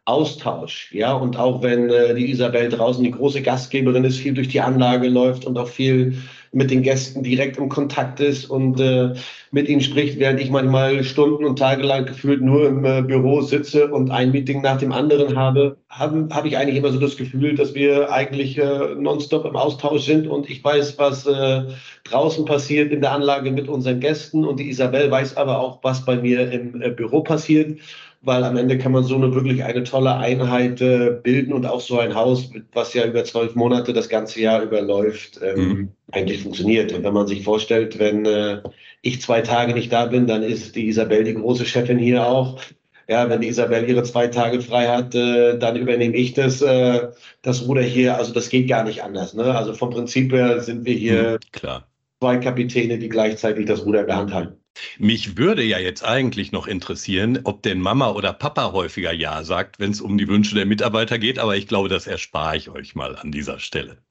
Austausch. 0.05 0.91
Ja, 0.91 1.13
und 1.13 1.37
auch 1.37 1.63
wenn 1.63 1.89
äh, 1.89 2.13
die 2.15 2.31
Isabel 2.31 2.69
draußen 2.69 3.03
die 3.03 3.11
große 3.11 3.41
Gastgeberin 3.41 4.03
ist, 4.03 4.17
viel 4.17 4.33
durch 4.33 4.49
die 4.49 4.61
Anlage 4.61 5.07
läuft 5.07 5.45
und 5.45 5.57
auch 5.57 5.69
viel 5.69 6.17
mit 6.53 6.69
den 6.69 6.83
Gästen 6.83 7.23
direkt 7.23 7.57
im 7.57 7.67
Kontakt 7.67 8.19
ist 8.19 8.45
und 8.45 8.79
äh, 8.79 9.13
mit 9.51 9.67
ihnen 9.67 9.81
spricht, 9.81 10.19
während 10.19 10.39
ich 10.39 10.51
manchmal 10.51 11.03
Stunden 11.03 11.45
und 11.45 11.57
Tage 11.57 11.83
lang 11.83 12.05
gefühlt 12.05 12.41
nur 12.41 12.67
im 12.67 12.85
äh, 12.85 13.01
Büro 13.01 13.41
sitze 13.41 13.87
und 13.87 14.11
ein 14.11 14.31
Meeting 14.31 14.61
nach 14.61 14.77
dem 14.77 14.91
anderen 14.91 15.35
habe, 15.35 15.77
habe 15.89 16.29
hab 16.31 16.45
ich 16.45 16.57
eigentlich 16.57 16.77
immer 16.77 16.91
so 16.91 16.99
das 16.99 17.17
Gefühl, 17.17 17.55
dass 17.55 17.73
wir 17.73 18.11
eigentlich 18.11 18.57
äh, 18.57 18.95
nonstop 18.95 19.45
im 19.45 19.55
Austausch 19.55 20.05
sind 20.05 20.27
und 20.27 20.49
ich 20.49 20.63
weiß, 20.63 20.97
was 20.99 21.25
äh, 21.25 21.63
draußen 22.03 22.45
passiert 22.45 22.91
in 22.91 23.01
der 23.01 23.11
Anlage 23.11 23.51
mit 23.51 23.67
unseren 23.67 23.99
Gästen 23.99 24.45
und 24.45 24.59
die 24.59 24.69
Isabel 24.69 25.09
weiß 25.09 25.37
aber 25.37 25.59
auch, 25.59 25.79
was 25.83 26.05
bei 26.05 26.17
mir 26.17 26.51
im 26.51 26.81
äh, 26.81 26.91
Büro 26.91 27.21
passiert 27.21 27.79
weil 28.23 28.43
am 28.45 28.55
Ende 28.55 28.77
kann 28.77 28.93
man 28.93 29.03
so 29.03 29.15
eine 29.15 29.35
wirklich 29.35 29.63
eine 29.63 29.83
tolle 29.83 30.15
Einheit 30.15 30.79
äh, 30.79 31.11
bilden 31.21 31.51
und 31.51 31.65
auch 31.65 31.81
so 31.81 31.99
ein 31.99 32.15
Haus, 32.15 32.49
was 32.71 32.93
ja 32.93 33.05
über 33.05 33.25
zwölf 33.25 33.53
Monate 33.53 33.91
das 33.91 34.07
ganze 34.07 34.39
Jahr 34.41 34.63
überläuft, 34.63 35.41
ähm, 35.43 35.67
mhm. 35.67 35.89
eigentlich 36.11 36.41
funktioniert. 36.41 36.93
Und 36.93 37.03
wenn 37.03 37.13
man 37.13 37.27
sich 37.27 37.43
vorstellt, 37.43 37.99
wenn 37.99 38.25
äh, 38.25 38.61
ich 39.01 39.21
zwei 39.21 39.41
Tage 39.41 39.73
nicht 39.73 39.91
da 39.91 40.05
bin, 40.05 40.25
dann 40.25 40.41
ist 40.41 40.75
die 40.77 40.87
Isabel 40.87 41.25
die 41.25 41.33
große 41.33 41.65
Chefin 41.65 41.99
hier 41.99 42.25
auch. 42.25 42.61
Ja, 43.09 43.29
wenn 43.29 43.41
die 43.41 43.49
Isabel 43.49 43.89
ihre 43.89 44.03
zwei 44.03 44.27
Tage 44.27 44.61
frei 44.61 44.87
hat, 44.87 45.13
äh, 45.13 45.57
dann 45.59 45.75
übernehme 45.75 46.15
ich 46.15 46.33
das, 46.33 46.61
äh, 46.61 47.09
das 47.41 47.67
Ruder 47.67 47.81
hier. 47.81 48.17
Also 48.17 48.33
das 48.33 48.47
geht 48.47 48.69
gar 48.69 48.85
nicht 48.85 49.03
anders. 49.03 49.33
Ne? 49.33 49.43
Also 49.53 49.73
vom 49.73 49.89
Prinzip 49.89 50.31
her 50.31 50.61
sind 50.61 50.85
wir 50.85 50.95
hier 50.95 51.31
mhm, 51.33 51.51
klar. 51.51 51.87
zwei 52.21 52.37
Kapitäne, 52.37 52.97
die 52.99 53.09
gleichzeitig 53.09 53.65
das 53.65 53.85
Ruder 53.85 54.01
in 54.01 54.07
der 54.07 54.15
Hand 54.15 54.33
halten. 54.33 54.62
Mich 54.97 55.37
würde 55.37 55.61
ja 55.63 55.77
jetzt 55.77 56.03
eigentlich 56.03 56.51
noch 56.51 56.65
interessieren, 56.65 57.41
ob 57.43 57.61
denn 57.61 57.79
Mama 57.79 58.09
oder 58.09 58.33
Papa 58.33 58.71
häufiger 58.71 59.13
Ja 59.13 59.43
sagt, 59.43 59.79
wenn 59.79 59.91
es 59.91 60.01
um 60.01 60.17
die 60.17 60.27
Wünsche 60.27 60.55
der 60.55 60.65
Mitarbeiter 60.65 61.19
geht, 61.19 61.37
aber 61.37 61.55
ich 61.55 61.67
glaube, 61.67 61.89
das 61.89 62.07
erspare 62.07 62.57
ich 62.57 62.69
euch 62.69 62.95
mal 62.95 63.15
an 63.15 63.31
dieser 63.31 63.59
Stelle. 63.59 64.03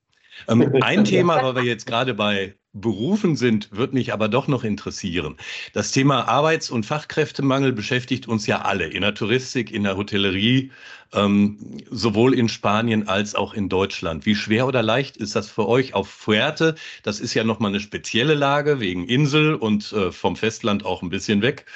Ähm, 0.49 0.73
ein 0.83 1.05
Thema, 1.05 1.43
weil 1.43 1.57
wir 1.57 1.65
jetzt 1.65 1.87
gerade 1.87 2.15
bei 2.15 2.55
Berufen 2.75 3.37
sind, 3.37 3.69
wird 3.71 3.93
mich 3.93 4.15
aber 4.15 4.29
doch 4.29 4.49
noch 4.49 4.65
interessieren. 4.65 5.37
Das 5.75 5.93
Thema 5.93 6.27
Arbeits- 6.27 6.71
und 6.71 6.87
Fachkräftemangel 6.87 7.73
beschäftigt 7.73 8.29
uns 8.29 8.47
ja 8.47 8.63
alle 8.63 8.87
in 8.87 9.03
der 9.03 9.15
Touristik, 9.15 9.71
in 9.71 9.83
der 9.83 9.97
Hotellerie, 9.99 10.73
ähm, 11.13 11.59
sowohl 11.91 12.33
in 12.33 12.49
Spanien 12.49 13.09
als 13.09 13.35
auch 13.35 13.53
in 13.53 13.69
Deutschland. 13.69 14.25
Wie 14.25 14.35
schwer 14.35 14.67
oder 14.67 14.83
leicht 14.83 15.19
ist 15.19 15.37
das 15.37 15.51
für 15.51 15.69
euch 15.69 15.93
auf 15.93 16.09
Fuerte? 16.09 16.75
Das 17.03 17.21
ist 17.21 17.35
ja 17.35 17.45
nochmal 17.45 17.73
eine 17.73 17.81
spezielle 17.81 18.35
Lage 18.35 18.81
wegen 18.81 19.07
Insel 19.07 19.55
und 19.55 19.93
äh, 19.93 20.11
vom 20.11 20.37
Festland 20.37 20.87
auch 20.87 21.03
ein 21.03 21.11
bisschen 21.11 21.43
weg, 21.43 21.67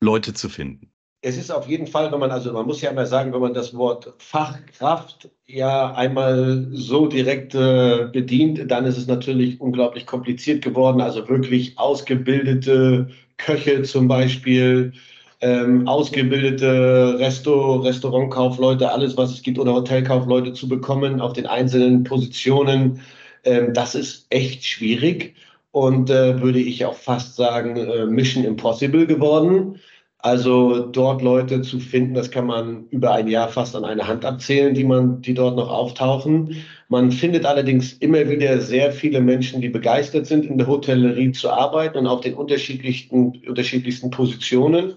Leute 0.00 0.34
zu 0.34 0.48
finden 0.48 0.93
es 1.24 1.38
ist 1.38 1.50
auf 1.50 1.66
jeden 1.66 1.86
Fall, 1.86 2.12
wenn 2.12 2.20
man, 2.20 2.30
also 2.30 2.52
man 2.52 2.66
muss 2.66 2.82
ja 2.82 2.90
immer 2.90 3.06
sagen, 3.06 3.32
wenn 3.32 3.40
man 3.40 3.54
das 3.54 3.74
Wort 3.74 4.12
Fachkraft 4.18 5.30
ja 5.46 5.94
einmal 5.94 6.68
so 6.72 7.06
direkt 7.06 7.54
äh, 7.54 8.08
bedient, 8.12 8.70
dann 8.70 8.84
ist 8.84 8.98
es 8.98 9.06
natürlich 9.06 9.58
unglaublich 9.58 10.04
kompliziert 10.04 10.62
geworden. 10.62 11.00
Also 11.00 11.26
wirklich 11.26 11.78
ausgebildete 11.78 13.08
Köche 13.38 13.82
zum 13.84 14.06
Beispiel, 14.06 14.92
ähm, 15.40 15.88
ausgebildete 15.88 17.16
Resto, 17.18 17.76
Restaurantkaufleute, 17.76 18.90
alles 18.90 19.16
was 19.16 19.32
es 19.32 19.42
gibt 19.42 19.58
oder 19.58 19.72
Hotelkaufleute 19.72 20.52
zu 20.52 20.68
bekommen 20.68 21.22
auf 21.22 21.32
den 21.32 21.46
einzelnen 21.46 22.04
Positionen. 22.04 23.00
Ähm, 23.44 23.72
das 23.72 23.94
ist 23.94 24.26
echt 24.28 24.62
schwierig 24.62 25.36
und 25.72 26.10
äh, 26.10 26.42
würde 26.42 26.60
ich 26.60 26.84
auch 26.84 26.94
fast 26.94 27.34
sagen, 27.36 27.76
äh, 27.76 28.04
Mission 28.04 28.44
Impossible 28.44 29.06
geworden. 29.06 29.80
Also 30.24 30.86
dort 30.86 31.20
Leute 31.20 31.60
zu 31.60 31.78
finden, 31.78 32.14
das 32.14 32.30
kann 32.30 32.46
man 32.46 32.86
über 32.88 33.12
ein 33.12 33.28
Jahr 33.28 33.50
fast 33.50 33.76
an 33.76 33.84
einer 33.84 34.08
Hand 34.08 34.24
abzählen, 34.24 34.72
die 34.72 34.82
man, 34.82 35.20
die 35.20 35.34
dort 35.34 35.54
noch 35.54 35.68
auftauchen. 35.68 36.64
Man 36.88 37.12
findet 37.12 37.44
allerdings 37.44 37.92
immer 37.92 38.26
wieder 38.30 38.58
sehr 38.62 38.90
viele 38.90 39.20
Menschen, 39.20 39.60
die 39.60 39.68
begeistert 39.68 40.24
sind, 40.24 40.46
in 40.46 40.56
der 40.56 40.66
Hotellerie 40.66 41.32
zu 41.32 41.50
arbeiten 41.50 41.98
und 41.98 42.06
auf 42.06 42.22
den 42.22 42.32
unterschiedlichsten, 42.32 43.42
unterschiedlichsten 43.46 44.10
Positionen. 44.10 44.94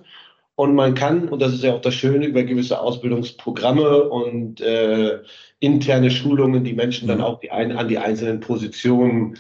Und 0.56 0.76
man 0.76 0.94
kann, 0.94 1.28
und 1.28 1.42
das 1.42 1.54
ist 1.54 1.64
ja 1.66 1.74
auch 1.74 1.82
das 1.82 1.96
Schöne, 1.96 2.26
über 2.26 2.44
gewisse 2.44 2.80
Ausbildungsprogramme 2.80 4.04
und 4.04 4.62
äh, 4.62 5.20
interne 5.60 6.10
Schulungen 6.10 6.64
die 6.64 6.72
Menschen 6.74 7.10
dann 7.10 7.18
mhm. 7.18 7.26
auch 7.26 7.42
die 7.42 7.52
ein, 7.52 7.74
an 7.74 7.90
die 7.90 7.98
einzelnen 7.98 8.40
Positionen 8.40 9.38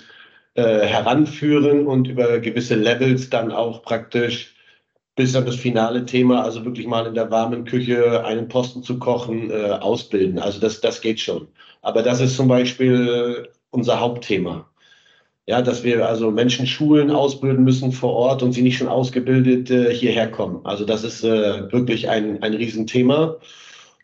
äh, 0.56 0.82
heranführen 0.82 1.88
und 1.88 2.10
über 2.10 2.40
gewisse 2.40 2.76
Levels 2.76 3.30
dann 3.30 3.54
auch 3.54 3.84
praktisch 3.84 4.57
bis 5.18 5.34
dann 5.34 5.48
das 5.48 5.56
finale 5.56 6.06
Thema, 6.06 6.44
also 6.44 6.64
wirklich 6.64 6.86
mal 6.86 7.08
in 7.08 7.16
der 7.16 7.32
warmen 7.32 7.66
Küche 7.66 8.24
einen 8.24 8.48
Posten 8.48 8.84
zu 8.84 9.00
kochen, 9.00 9.50
äh, 9.50 9.72
ausbilden. 9.72 10.38
Also 10.38 10.60
das, 10.60 10.80
das 10.80 11.02
geht 11.02 11.20
schon. 11.20 11.48
Aber 11.82 12.04
das 12.04 12.22
ist 12.22 12.38
zum 12.38 12.48
Beispiel 12.48 13.50
unser 13.72 14.00
Hauptthema. 14.00 14.70
Ja, 15.48 15.62
dass 15.64 15.84
wir 15.84 16.08
also 16.08 16.30
Menschen 16.30 16.68
schulen, 16.68 17.10
ausbilden 17.10 17.64
müssen 17.64 17.92
vor 17.92 18.14
Ort 18.14 18.44
und 18.44 18.52
sie 18.52 18.62
nicht 18.62 18.78
schon 18.78 18.90
ausgebildet 18.90 19.72
äh, 19.72 19.92
hierher 19.92 20.30
kommen. 20.30 20.64
Also 20.66 20.86
das 20.86 21.04
ist 21.04 21.24
äh, 21.24 21.72
wirklich 21.72 22.10
ein, 22.10 22.44
ein 22.44 22.54
Riesenthema. 22.54 23.38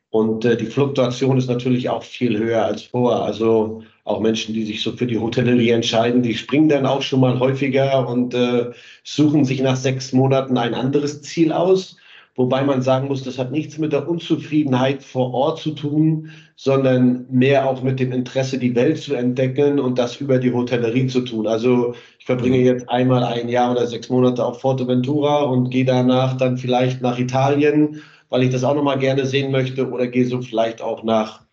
Und 0.09 0.45
äh, 0.45 0.57
die 0.57 0.65
Fluktuation 0.65 1.37
ist 1.37 1.47
natürlich 1.47 1.89
auch 1.89 2.03
viel 2.03 2.39
höher 2.39 2.65
als 2.65 2.83
vor. 2.83 3.23
Also 3.23 3.83
auch 4.03 4.19
Menschen, 4.19 4.53
die 4.53 4.65
sich 4.65 4.81
so 4.81 4.91
für 4.91 5.07
die 5.07 5.19
Hotellerie 5.19 5.69
entscheiden, 5.69 6.23
die 6.23 6.35
springen 6.35 6.69
dann 6.69 6.85
auch 6.85 7.01
schon 7.01 7.21
mal 7.21 7.39
häufiger 7.39 8.07
und 8.07 8.33
äh, 8.33 8.71
suchen 9.03 9.45
sich 9.45 9.61
nach 9.61 9.77
sechs 9.77 10.11
Monaten 10.13 10.57
ein 10.57 10.73
anderes 10.73 11.21
Ziel 11.21 11.51
aus. 11.51 11.97
Wobei 12.35 12.63
man 12.63 12.81
sagen 12.81 13.07
muss, 13.07 13.23
das 13.23 13.37
hat 13.37 13.51
nichts 13.51 13.77
mit 13.77 13.93
der 13.93 14.09
Unzufriedenheit 14.09 15.03
vor 15.03 15.33
Ort 15.33 15.59
zu 15.59 15.71
tun, 15.71 16.31
sondern 16.55 17.27
mehr 17.29 17.69
auch 17.69 17.83
mit 17.83 17.99
dem 17.99 18.11
Interesse, 18.11 18.57
die 18.57 18.75
Welt 18.75 18.97
zu 18.97 19.13
entdecken 19.13 19.79
und 19.79 19.99
das 19.99 20.19
über 20.19 20.39
die 20.39 20.51
Hotellerie 20.51 21.05
zu 21.07 21.21
tun. 21.21 21.45
Also 21.45 21.93
ich 22.17 22.25
verbringe 22.25 22.57
jetzt 22.57 22.89
einmal 22.89 23.23
ein 23.23 23.49
Jahr 23.49 23.71
oder 23.71 23.85
sechs 23.85 24.09
Monate 24.09 24.43
auf 24.43 24.61
Forteventura 24.61 25.43
und 25.43 25.69
gehe 25.69 25.85
danach 25.85 26.35
dann 26.35 26.57
vielleicht 26.57 27.01
nach 27.01 27.19
Italien 27.19 28.01
weil 28.33 28.41
ich 28.41 28.49
das 28.49 28.63
auch 28.63 28.73
nochmal 28.73 28.97
gerne 28.97 29.27
sehen 29.27 29.51
möchte 29.51 29.87
oder 29.91 30.07
gehe 30.07 30.25
so 30.25 30.41
vielleicht 30.41 30.81
auch 30.81 31.03
nach 31.03 31.43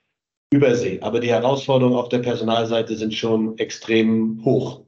Übersee. 0.52 0.98
Aber 1.00 1.20
die 1.20 1.30
Herausforderungen 1.30 1.96
auf 1.96 2.08
der 2.08 2.18
Personalseite 2.18 2.96
sind 2.96 3.14
schon 3.14 3.56
extrem 3.58 4.44
hoch, 4.44 4.82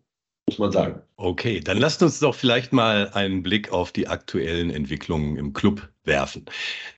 muss 0.47 0.59
man 0.59 0.73
sagen. 0.73 1.01
Okay, 1.17 1.61
dann 1.61 1.79
lasst 1.79 2.03
uns 2.03 2.19
doch 2.19 2.35
vielleicht 2.35 2.73
mal 2.73 3.11
einen 3.15 3.43
Blick 3.43 3.73
auf 3.73 3.93
die 3.93 4.09
aktuellen 4.09 4.71
Entwicklungen 4.71 5.37
im 5.37 5.53
Club 5.53 5.89
werfen. 6.05 6.47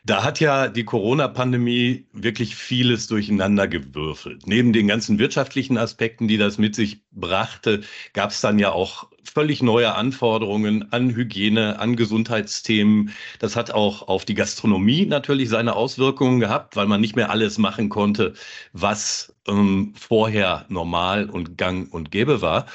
Da 0.05 0.25
hat 0.25 0.41
ja 0.41 0.69
die 0.69 0.85
Corona-Pandemie 0.85 2.07
wirklich 2.13 2.57
vieles 2.57 3.07
durcheinander 3.07 3.69
gewürfelt. 3.69 4.47
Neben 4.47 4.73
den 4.73 4.89
ganzen 4.89 5.19
wirtschaftlichen 5.19 5.77
Aspekten, 5.77 6.27
die 6.27 6.39
das 6.39 6.57
mit 6.57 6.75
sich 6.75 7.03
brachte, 7.11 7.83
gab 8.15 8.31
es 8.31 8.41
dann 8.41 8.59
ja 8.59 8.73
auch 8.73 9.09
völlig 9.25 9.63
neue 9.63 9.95
Anforderungen 9.95 10.91
an 10.93 11.15
Hygiene, 11.15 11.79
an 11.79 11.97
Gesundheitsthemen. 11.97 13.11
Das 13.41 13.57
hat 13.57 13.73
auch 13.73 14.09
auf 14.09 14.25
die 14.25 14.35
Gastronomie 14.35 15.05
natürlich 15.05 15.51
seine 15.51 15.77
Auswirkungen 15.77 16.41
gehabt, 16.41 16.77
weil 16.77 16.87
man 16.87 17.01
nicht 17.03 17.15
mehr 17.15 17.31
alles 17.31 17.59
machen 17.59 17.91
konnte, 17.91 18.33
was 18.73 19.35
ähm, 19.47 19.93
vorher 19.99 20.65
normal 20.71 21.29
und 21.29 21.59
gang 21.59 21.93
und 21.93 22.11
gäbe 22.11 22.41
war. 22.41 22.67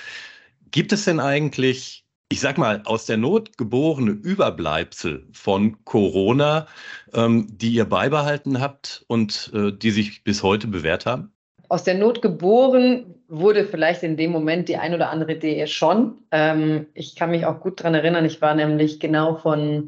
Gibt 0.72 0.92
es 0.92 1.06
denn 1.06 1.20
eigentlich, 1.20 2.04
ich 2.32 2.40
sag 2.40 2.58
mal, 2.58 2.82
aus 2.86 3.06
der 3.06 3.18
Not 3.18 3.58
geborene 3.58 4.12
Überbleibsel 4.12 5.28
von 5.32 5.84
Corona, 5.86 6.68
ähm, 7.14 7.48
die 7.50 7.72
ihr 7.72 7.86
beibehalten 7.86 8.60
habt 8.60 9.04
und 9.08 9.52
äh, 9.54 9.72
die 9.72 9.92
sich 9.92 10.24
bis 10.24 10.44
heute 10.44 10.68
bewährt 10.68 11.06
haben? 11.06 11.32
Aus 11.70 11.84
der 11.84 11.96
Not 11.96 12.22
geboren 12.22 13.16
wurde 13.28 13.66
vielleicht 13.66 14.04
in 14.04 14.18
dem 14.18 14.32
Moment 14.32 14.70
die 14.70 14.78
ein 14.78 14.94
oder 14.94 15.10
andere 15.12 15.34
Idee 15.34 15.68
schon. 15.68 16.18
Ähm, 16.32 16.88
ich 16.94 17.16
kann 17.16 17.32
mich 17.32 17.46
auch 17.46 17.60
gut 17.60 17.80
daran 17.80 17.94
erinnern, 17.94 18.26
ich 18.26 18.42
war 18.42 18.56
nämlich 18.56 19.00
genau 19.00 19.36
von 19.36 19.86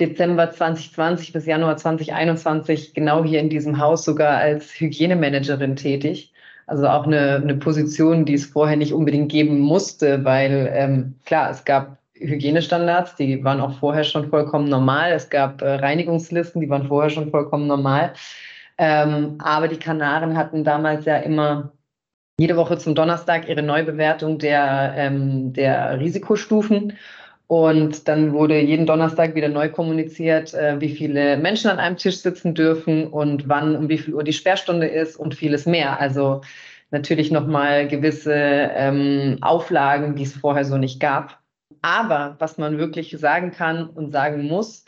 Dezember 0.00 0.50
2020 0.52 1.32
bis 1.32 1.46
Januar 1.46 1.76
2021 1.76 2.94
genau 2.94 3.24
hier 3.24 3.40
in 3.40 3.50
diesem 3.50 3.78
Haus 3.78 4.04
sogar 4.04 4.36
als 4.38 4.78
Hygienemanagerin 4.78 5.74
tätig. 5.74 6.32
Also 6.68 6.86
auch 6.86 7.06
eine, 7.06 7.36
eine 7.36 7.54
Position, 7.54 8.26
die 8.26 8.34
es 8.34 8.44
vorher 8.44 8.76
nicht 8.76 8.92
unbedingt 8.92 9.32
geben 9.32 9.58
musste, 9.58 10.22
weil 10.24 10.70
ähm, 10.74 11.14
klar, 11.24 11.50
es 11.50 11.64
gab 11.64 11.96
Hygienestandards, 12.14 13.16
die 13.16 13.42
waren 13.42 13.60
auch 13.60 13.78
vorher 13.78 14.04
schon 14.04 14.28
vollkommen 14.28 14.68
normal. 14.68 15.12
Es 15.12 15.30
gab 15.30 15.62
äh, 15.62 15.76
Reinigungslisten, 15.76 16.60
die 16.60 16.68
waren 16.68 16.86
vorher 16.86 17.08
schon 17.08 17.30
vollkommen 17.30 17.66
normal. 17.66 18.12
Ähm, 18.76 19.38
aber 19.42 19.68
die 19.68 19.78
Kanaren 19.78 20.36
hatten 20.36 20.62
damals 20.62 21.06
ja 21.06 21.16
immer 21.16 21.72
jede 22.38 22.56
Woche 22.56 22.76
zum 22.76 22.94
Donnerstag 22.94 23.48
ihre 23.48 23.62
Neubewertung 23.62 24.38
der, 24.38 24.92
ähm, 24.96 25.54
der 25.54 25.98
Risikostufen. 25.98 26.92
Und 27.48 28.06
dann 28.08 28.32
wurde 28.34 28.60
jeden 28.60 28.86
Donnerstag 28.86 29.34
wieder 29.34 29.48
neu 29.48 29.70
kommuniziert, 29.70 30.52
äh, 30.52 30.78
wie 30.80 30.90
viele 30.90 31.38
Menschen 31.38 31.70
an 31.70 31.78
einem 31.78 31.96
Tisch 31.96 32.18
sitzen 32.18 32.54
dürfen 32.54 33.06
und 33.08 33.48
wann 33.48 33.74
um 33.74 33.88
wie 33.88 33.96
viel 33.96 34.12
Uhr 34.14 34.22
die 34.22 34.34
Sperrstunde 34.34 34.86
ist 34.86 35.16
und 35.16 35.34
vieles 35.34 35.64
mehr. 35.64 35.98
Also 35.98 36.42
natürlich 36.90 37.30
nochmal 37.30 37.88
gewisse 37.88 38.34
ähm, 38.34 39.38
Auflagen, 39.40 40.14
die 40.14 40.24
es 40.24 40.36
vorher 40.36 40.66
so 40.66 40.76
nicht 40.76 41.00
gab. 41.00 41.38
Aber 41.80 42.36
was 42.38 42.58
man 42.58 42.76
wirklich 42.76 43.16
sagen 43.18 43.50
kann 43.50 43.88
und 43.88 44.12
sagen 44.12 44.46
muss, 44.46 44.84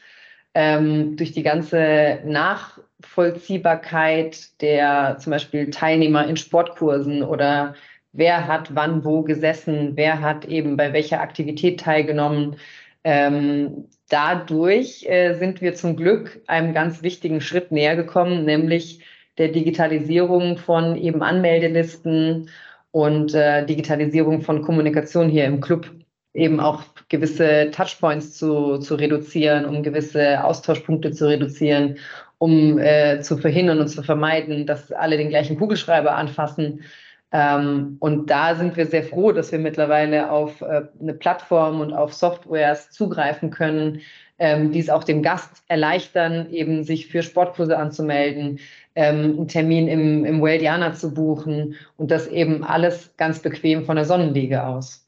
ähm, 0.55 1.17
durch 1.17 1.33
die 1.33 1.43
ganze 1.43 2.21
Nachvollziehbarkeit 2.27 4.61
der 4.61 5.17
zum 5.19 5.31
Beispiel 5.31 5.71
Teilnehmer 5.71 6.27
in 6.27 6.37
Sportkursen 6.37 7.23
oder 7.23 7.75
wer 8.13 8.47
hat 8.47 8.75
wann 8.75 9.05
wo 9.05 9.23
gesessen, 9.23 9.93
wer 9.97 10.21
hat 10.21 10.45
eben 10.45 10.77
bei 10.77 10.93
welcher 10.93 11.21
Aktivität 11.21 11.81
teilgenommen. 11.81 12.57
Ähm, 13.05 13.89
dadurch 14.09 15.07
äh, 15.09 15.35
sind 15.35 15.61
wir 15.61 15.75
zum 15.75 15.97
Glück 15.97 16.41
einem 16.47 16.75
ganz 16.75 17.03
wichtigen 17.03 17.41
Schritt 17.41 17.73
näher 17.73 17.97
gekommen, 17.97 18.45
nämlich 18.45 19.01
der 19.39 19.49
Digitalisierung 19.49 20.59
von 20.59 20.97
eben 20.97 21.23
Anmeldelisten 21.23 22.51
und 22.91 23.35
äh, 23.35 23.65
Digitalisierung 23.65 24.43
von 24.43 24.63
Kommunikation 24.63 25.29
hier 25.29 25.47
im 25.47 25.61
Club 25.61 25.91
eben 26.35 26.61
auch 26.61 26.85
gewisse 27.09 27.71
Touchpoints 27.71 28.35
zu, 28.35 28.79
zu 28.79 28.95
reduzieren, 28.95 29.65
um 29.65 29.83
gewisse 29.83 30.45
Austauschpunkte 30.45 31.11
zu 31.13 31.29
reduzieren, 31.29 31.99
um 32.39 32.79
äh, 32.79 33.21
zu 33.21 33.37
verhindern 33.37 33.81
und 33.81 33.89
zu 33.89 34.03
vermeiden, 34.03 34.67
dass 34.67 34.93
alle 34.93 35.17
den 35.17 35.29
gleichen 35.29 35.59
Kugelschreiber 35.59 36.15
anfassen. 36.15 36.85
Ähm, 37.33 37.97
und 38.01 38.29
da 38.29 38.57
sind 38.57 38.77
wir 38.77 38.87
sehr 38.87 39.05
froh, 39.05 39.33
dass 39.33 39.53
wir 39.53 39.59
mittlerweile 39.59 40.31
auf 40.31 40.61
äh, 40.63 40.83
eine 41.01 41.15
Plattform 41.15 41.81
und 41.81 41.93
auf 41.93 42.13
Softwares 42.13 42.91
zugreifen 42.91 43.51
können, 43.51 44.01
ähm, 44.39 44.73
die 44.73 44.81
es 44.81 44.91
auch 44.91 45.05
dem 45.05 45.23
Gast 45.23 45.63
erleichtern, 45.69 46.51
eben 46.51 46.83
sich 46.83 47.07
für 47.07 47.23
Sportkurse 47.23 47.79
anzumelden, 47.79 48.59
ähm, 48.97 49.37
einen 49.37 49.49
Termin 49.49 49.87
im, 49.87 50.25
im 50.25 50.43
Weldiana 50.43 50.95
zu 50.95 51.15
buchen 51.15 51.77
und 51.97 52.11
das 52.11 52.27
eben 52.27 52.65
alles 52.65 53.13
ganz 53.17 53.39
bequem 53.39 53.85
von 53.85 53.97
der 53.97 54.07
Sonnenliege 54.07 54.65
aus. 54.65 55.07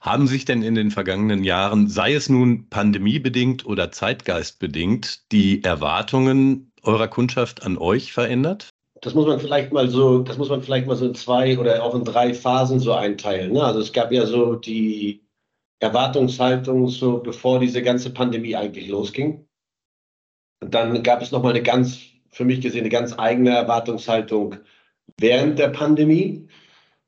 Haben 0.00 0.26
sich 0.26 0.44
denn 0.44 0.62
in 0.62 0.74
den 0.74 0.90
vergangenen 0.90 1.44
Jahren, 1.44 1.88
sei 1.88 2.14
es 2.14 2.28
nun 2.28 2.68
pandemiebedingt 2.68 3.64
oder 3.64 3.92
zeitgeistbedingt, 3.92 5.30
die 5.32 5.62
Erwartungen 5.62 6.70
eurer 6.82 7.08
Kundschaft 7.08 7.64
an 7.64 7.78
euch 7.78 8.12
verändert? 8.12 8.73
Das 9.04 9.12
muss 9.12 9.26
man 9.26 9.38
vielleicht 9.38 9.70
mal 9.70 9.90
so, 9.90 10.20
das 10.20 10.38
muss 10.38 10.48
man 10.48 10.62
vielleicht 10.62 10.86
mal 10.86 10.96
so 10.96 11.04
in 11.04 11.14
zwei 11.14 11.58
oder 11.58 11.82
auch 11.82 11.94
in 11.94 12.04
drei 12.04 12.32
Phasen 12.32 12.80
so 12.80 12.94
einteilen. 12.94 13.52
Ne? 13.52 13.62
Also 13.62 13.80
es 13.80 13.92
gab 13.92 14.10
ja 14.10 14.24
so 14.24 14.54
die 14.54 15.22
Erwartungshaltung, 15.78 16.88
so 16.88 17.18
bevor 17.18 17.60
diese 17.60 17.82
ganze 17.82 18.08
Pandemie 18.08 18.56
eigentlich 18.56 18.88
losging. 18.88 19.46
Und 20.62 20.72
dann 20.72 21.02
gab 21.02 21.20
es 21.20 21.32
nochmal 21.32 21.52
eine 21.52 21.62
ganz, 21.62 22.00
für 22.30 22.46
mich 22.46 22.62
gesehen, 22.62 22.80
eine 22.80 22.88
ganz 22.88 23.12
eigene 23.18 23.50
Erwartungshaltung 23.50 24.56
während 25.20 25.58
der 25.58 25.68
Pandemie. 25.68 26.48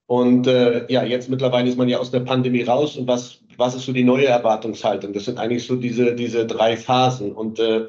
Und 0.05 0.47
äh, 0.47 0.93
ja, 0.93 1.03
jetzt 1.03 1.31
mittlerweile 1.31 1.71
ist 1.71 1.79
man 1.79 1.89
ja 1.89 1.97
aus 1.99 2.11
der 2.11 2.21
Pandemie 2.21 2.63
raus. 2.63 2.99
Und 2.99 3.09
was, 3.09 3.41
was 3.57 3.75
ist 3.75 3.87
so 3.87 3.95
die 3.95 4.05
neue 4.05 4.27
Erwartungshaltung? 4.27 5.15
Das 5.15 5.25
sind 5.25 5.39
eigentlich 5.39 5.67
so 5.67 5.77
diese, 5.77 6.15
diese 6.15 6.47
drei 6.47 6.77
Phasen. 6.77 7.33
Und 7.33 7.59
äh, 7.59 7.89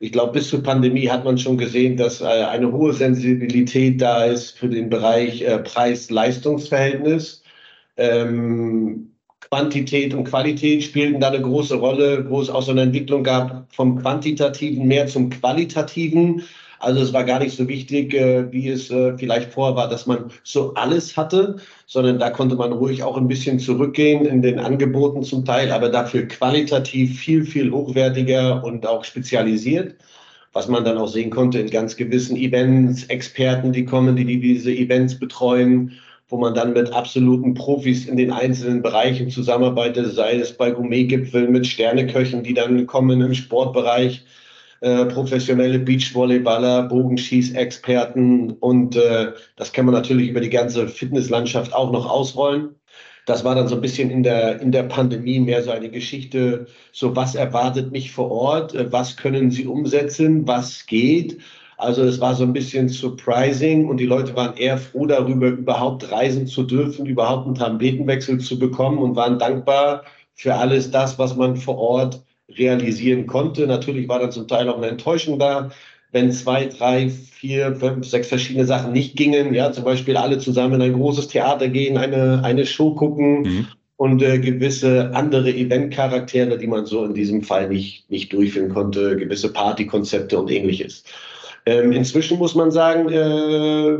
ich 0.00 0.12
glaube, 0.12 0.32
bis 0.32 0.48
zur 0.48 0.62
Pandemie 0.62 1.10
hat 1.10 1.24
man 1.24 1.36
schon 1.36 1.58
gesehen, 1.58 1.96
dass 1.98 2.22
äh, 2.22 2.24
eine 2.24 2.72
hohe 2.72 2.94
Sensibilität 2.94 4.00
da 4.00 4.24
ist 4.24 4.58
für 4.58 4.68
den 4.68 4.88
Bereich 4.88 5.42
äh, 5.42 5.58
Preis-Leistungs-Verhältnis. 5.58 7.42
Ähm, 7.98 9.12
Quantität 9.40 10.14
und 10.14 10.24
Qualität 10.24 10.84
spielten 10.84 11.20
da 11.20 11.28
eine 11.28 11.42
große 11.42 11.76
Rolle, 11.76 12.30
wo 12.30 12.40
es 12.40 12.48
auch 12.48 12.62
so 12.62 12.70
eine 12.70 12.82
Entwicklung 12.82 13.24
gab 13.24 13.66
vom 13.74 14.00
Quantitativen 14.00 14.86
mehr 14.86 15.06
zum 15.06 15.28
Qualitativen. 15.28 16.44
Also 16.78 17.02
es 17.02 17.12
war 17.12 17.24
gar 17.24 17.40
nicht 17.40 17.54
so 17.54 17.68
wichtig, 17.68 18.14
äh, 18.14 18.50
wie 18.52 18.68
es 18.68 18.90
äh, 18.90 19.18
vielleicht 19.18 19.52
vorher 19.52 19.76
war, 19.76 19.88
dass 19.88 20.06
man 20.06 20.30
so 20.44 20.72
alles 20.74 21.14
hatte, 21.18 21.56
sondern 21.92 22.20
da 22.20 22.30
konnte 22.30 22.54
man 22.54 22.72
ruhig 22.72 23.02
auch 23.02 23.16
ein 23.16 23.26
bisschen 23.26 23.58
zurückgehen 23.58 24.24
in 24.24 24.42
den 24.42 24.60
Angeboten 24.60 25.24
zum 25.24 25.44
Teil, 25.44 25.72
aber 25.72 25.88
dafür 25.88 26.28
qualitativ 26.28 27.18
viel, 27.18 27.44
viel 27.44 27.72
hochwertiger 27.72 28.62
und 28.64 28.86
auch 28.86 29.02
spezialisiert 29.02 29.96
was 30.52 30.68
man 30.68 30.84
dann 30.84 30.98
auch 30.98 31.08
sehen 31.08 31.30
konnte 31.30 31.60
in 31.60 31.70
ganz 31.70 31.96
gewissen 31.96 32.36
Events, 32.36 33.04
Experten, 33.04 33.72
die 33.72 33.84
kommen, 33.84 34.16
die, 34.16 34.24
die 34.24 34.40
diese 34.40 34.72
Events 34.72 35.18
betreuen, 35.18 35.92
wo 36.28 36.38
man 36.38 36.54
dann 36.54 36.72
mit 36.72 36.92
absoluten 36.92 37.54
Profis 37.54 38.06
in 38.06 38.16
den 38.16 38.32
einzelnen 38.32 38.82
Bereichen 38.82 39.30
zusammenarbeitet, 39.30 40.12
sei 40.12 40.36
es 40.36 40.52
bei 40.52 40.70
Gourmetgipfeln 40.70 41.50
mit 41.52 41.66
Sterneköchen, 41.66 42.42
die 42.42 42.54
dann 42.54 42.86
kommen 42.86 43.20
im 43.20 43.34
Sportbereich, 43.34 44.24
äh, 44.80 45.04
professionelle 45.06 45.78
Beachvolleyballer, 45.78 46.84
Bogenschießexperten 46.84 48.52
und 48.52 48.96
äh, 48.96 49.32
das 49.56 49.72
kann 49.72 49.84
man 49.84 49.94
natürlich 49.94 50.28
über 50.28 50.40
die 50.40 50.50
ganze 50.50 50.88
Fitnesslandschaft 50.88 51.74
auch 51.74 51.92
noch 51.92 52.08
ausrollen. 52.08 52.76
Das 53.26 53.44
war 53.44 53.54
dann 53.54 53.68
so 53.68 53.74
ein 53.74 53.82
bisschen 53.82 54.10
in 54.10 54.22
der, 54.22 54.60
in 54.60 54.72
der 54.72 54.84
Pandemie 54.84 55.38
mehr 55.38 55.62
so 55.62 55.70
eine 55.70 55.90
Geschichte, 55.90 56.66
so 56.92 57.14
was 57.14 57.34
erwartet 57.34 57.92
mich 57.92 58.10
vor 58.12 58.30
Ort, 58.30 58.74
äh, 58.74 58.90
was 58.90 59.16
können 59.16 59.50
Sie 59.50 59.66
umsetzen, 59.66 60.46
was 60.48 60.86
geht. 60.86 61.38
Also 61.76 62.02
es 62.02 62.20
war 62.20 62.34
so 62.34 62.44
ein 62.44 62.52
bisschen 62.52 62.88
surprising 62.88 63.88
und 63.88 63.98
die 63.98 64.06
Leute 64.06 64.36
waren 64.36 64.56
eher 64.56 64.78
froh 64.78 65.06
darüber, 65.06 65.48
überhaupt 65.48 66.10
reisen 66.10 66.46
zu 66.46 66.62
dürfen, 66.62 67.06
überhaupt 67.06 67.46
einen 67.46 67.54
Tapetenwechsel 67.54 68.38
zu 68.38 68.58
bekommen 68.58 68.98
und 68.98 69.16
waren 69.16 69.38
dankbar 69.38 70.04
für 70.34 70.54
alles 70.54 70.90
das, 70.90 71.18
was 71.18 71.36
man 71.36 71.56
vor 71.56 71.78
Ort 71.78 72.22
realisieren 72.58 73.26
konnte. 73.26 73.66
Natürlich 73.66 74.08
war 74.08 74.18
dann 74.18 74.32
zum 74.32 74.48
Teil 74.48 74.68
auch 74.68 74.78
eine 74.78 74.88
Enttäuschung 74.88 75.38
da, 75.38 75.70
wenn 76.12 76.32
zwei, 76.32 76.66
drei, 76.66 77.08
vier, 77.08 77.76
fünf, 77.76 78.06
sechs 78.06 78.28
verschiedene 78.28 78.66
Sachen 78.66 78.92
nicht 78.92 79.16
gingen. 79.16 79.54
Ja, 79.54 79.72
zum 79.72 79.84
Beispiel 79.84 80.16
alle 80.16 80.38
zusammen 80.38 80.74
in 80.74 80.82
ein 80.82 80.92
großes 80.92 81.28
Theater 81.28 81.68
gehen, 81.68 81.96
eine, 81.96 82.42
eine 82.44 82.66
Show 82.66 82.94
gucken 82.94 83.42
mhm. 83.42 83.66
und 83.96 84.22
äh, 84.22 84.38
gewisse 84.38 85.10
andere 85.14 85.50
Eventcharaktere, 85.50 86.58
die 86.58 86.66
man 86.66 86.86
so 86.86 87.04
in 87.04 87.14
diesem 87.14 87.42
Fall 87.42 87.68
nicht, 87.68 88.10
nicht 88.10 88.32
durchführen 88.32 88.70
konnte, 88.70 89.16
gewisse 89.16 89.52
Partykonzepte 89.52 90.38
und 90.38 90.50
ähnliches. 90.50 91.04
Ähm, 91.66 91.92
inzwischen 91.92 92.38
muss 92.38 92.54
man 92.54 92.70
sagen, 92.70 93.08
äh, 93.10 93.98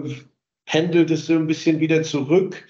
pendelt 0.66 1.10
es 1.10 1.26
so 1.26 1.34
ein 1.34 1.46
bisschen 1.46 1.80
wieder 1.80 2.02
zurück 2.02 2.64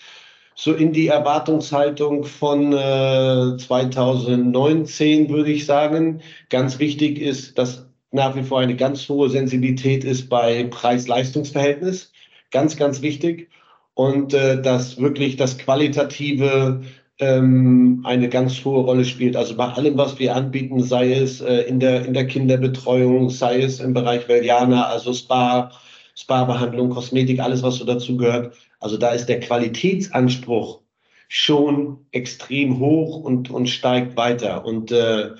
so 0.60 0.74
in 0.74 0.92
die 0.92 1.06
Erwartungshaltung 1.08 2.24
von 2.24 2.74
äh, 2.74 3.56
2019, 3.56 5.30
würde 5.30 5.50
ich 5.52 5.64
sagen. 5.64 6.20
Ganz 6.50 6.78
wichtig 6.78 7.18
ist, 7.18 7.56
dass 7.56 7.86
nach 8.10 8.36
wie 8.36 8.42
vor 8.42 8.60
eine 8.60 8.76
ganz 8.76 9.08
hohe 9.08 9.30
Sensibilität 9.30 10.04
ist 10.04 10.28
bei 10.28 10.64
Preis-Leistungs-Verhältnis. 10.64 12.12
Ganz, 12.50 12.76
ganz 12.76 13.00
wichtig. 13.00 13.48
Und 13.94 14.34
äh, 14.34 14.60
dass 14.60 15.00
wirklich 15.00 15.38
das 15.38 15.56
Qualitative 15.56 16.82
ähm, 17.20 18.02
eine 18.04 18.28
ganz 18.28 18.62
hohe 18.62 18.82
Rolle 18.82 19.06
spielt. 19.06 19.36
Also 19.36 19.56
bei 19.56 19.68
allem, 19.68 19.96
was 19.96 20.18
wir 20.18 20.36
anbieten, 20.36 20.82
sei 20.82 21.14
es 21.14 21.40
äh, 21.40 21.62
in, 21.62 21.80
der, 21.80 22.04
in 22.04 22.12
der 22.12 22.26
Kinderbetreuung, 22.26 23.30
sei 23.30 23.62
es 23.62 23.80
im 23.80 23.94
Bereich 23.94 24.28
Veliana, 24.28 24.88
also 24.88 25.14
Spa, 25.14 25.70
Spa-Behandlung, 26.14 26.90
Kosmetik, 26.90 27.40
alles, 27.40 27.62
was 27.62 27.76
so 27.76 27.86
dazu 27.86 28.18
gehört, 28.18 28.52
also 28.80 28.96
da 28.96 29.10
ist 29.10 29.26
der 29.26 29.40
Qualitätsanspruch 29.40 30.80
schon 31.28 32.06
extrem 32.10 32.80
hoch 32.80 33.20
und, 33.22 33.50
und 33.50 33.68
steigt 33.68 34.16
weiter. 34.16 34.64
Und 34.64 34.90
äh, 34.90 35.30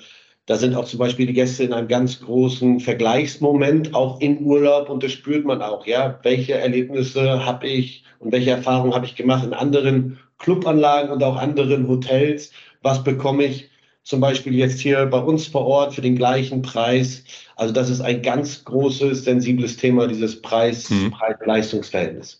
da 0.45 0.55
sind 0.55 0.75
auch 0.75 0.85
zum 0.85 0.99
Beispiel 0.99 1.27
die 1.27 1.33
Gäste 1.33 1.63
in 1.63 1.73
einem 1.73 1.87
ganz 1.87 2.21
großen 2.21 2.79
Vergleichsmoment, 2.79 3.93
auch 3.93 4.21
in 4.21 4.41
Urlaub. 4.43 4.89
Und 4.89 5.03
das 5.03 5.11
spürt 5.11 5.45
man 5.45 5.61
auch, 5.61 5.85
ja, 5.85 6.19
welche 6.23 6.53
Erlebnisse 6.53 7.45
habe 7.45 7.67
ich 7.67 8.05
und 8.19 8.31
welche 8.31 8.51
Erfahrungen 8.51 8.93
habe 8.93 9.05
ich 9.05 9.15
gemacht 9.15 9.43
in 9.43 9.53
anderen 9.53 10.19
Clubanlagen 10.37 11.11
und 11.11 11.23
auch 11.23 11.35
anderen 11.35 11.87
Hotels. 11.87 12.51
Was 12.81 13.03
bekomme 13.03 13.43
ich 13.45 13.69
zum 14.03 14.21
Beispiel 14.21 14.55
jetzt 14.55 14.79
hier 14.79 15.05
bei 15.07 15.19
uns 15.19 15.47
vor 15.47 15.65
Ort 15.65 15.93
für 15.95 16.01
den 16.01 16.15
gleichen 16.15 16.61
Preis? 16.61 17.23
Also 17.55 17.73
das 17.73 17.89
ist 17.89 18.01
ein 18.01 18.21
ganz 18.21 18.63
großes, 18.63 19.23
sensibles 19.23 19.77
Thema, 19.77 20.07
dieses 20.07 20.41
Preis-Leistungsverhältnis. 20.41 22.33
Hm. 22.33 22.39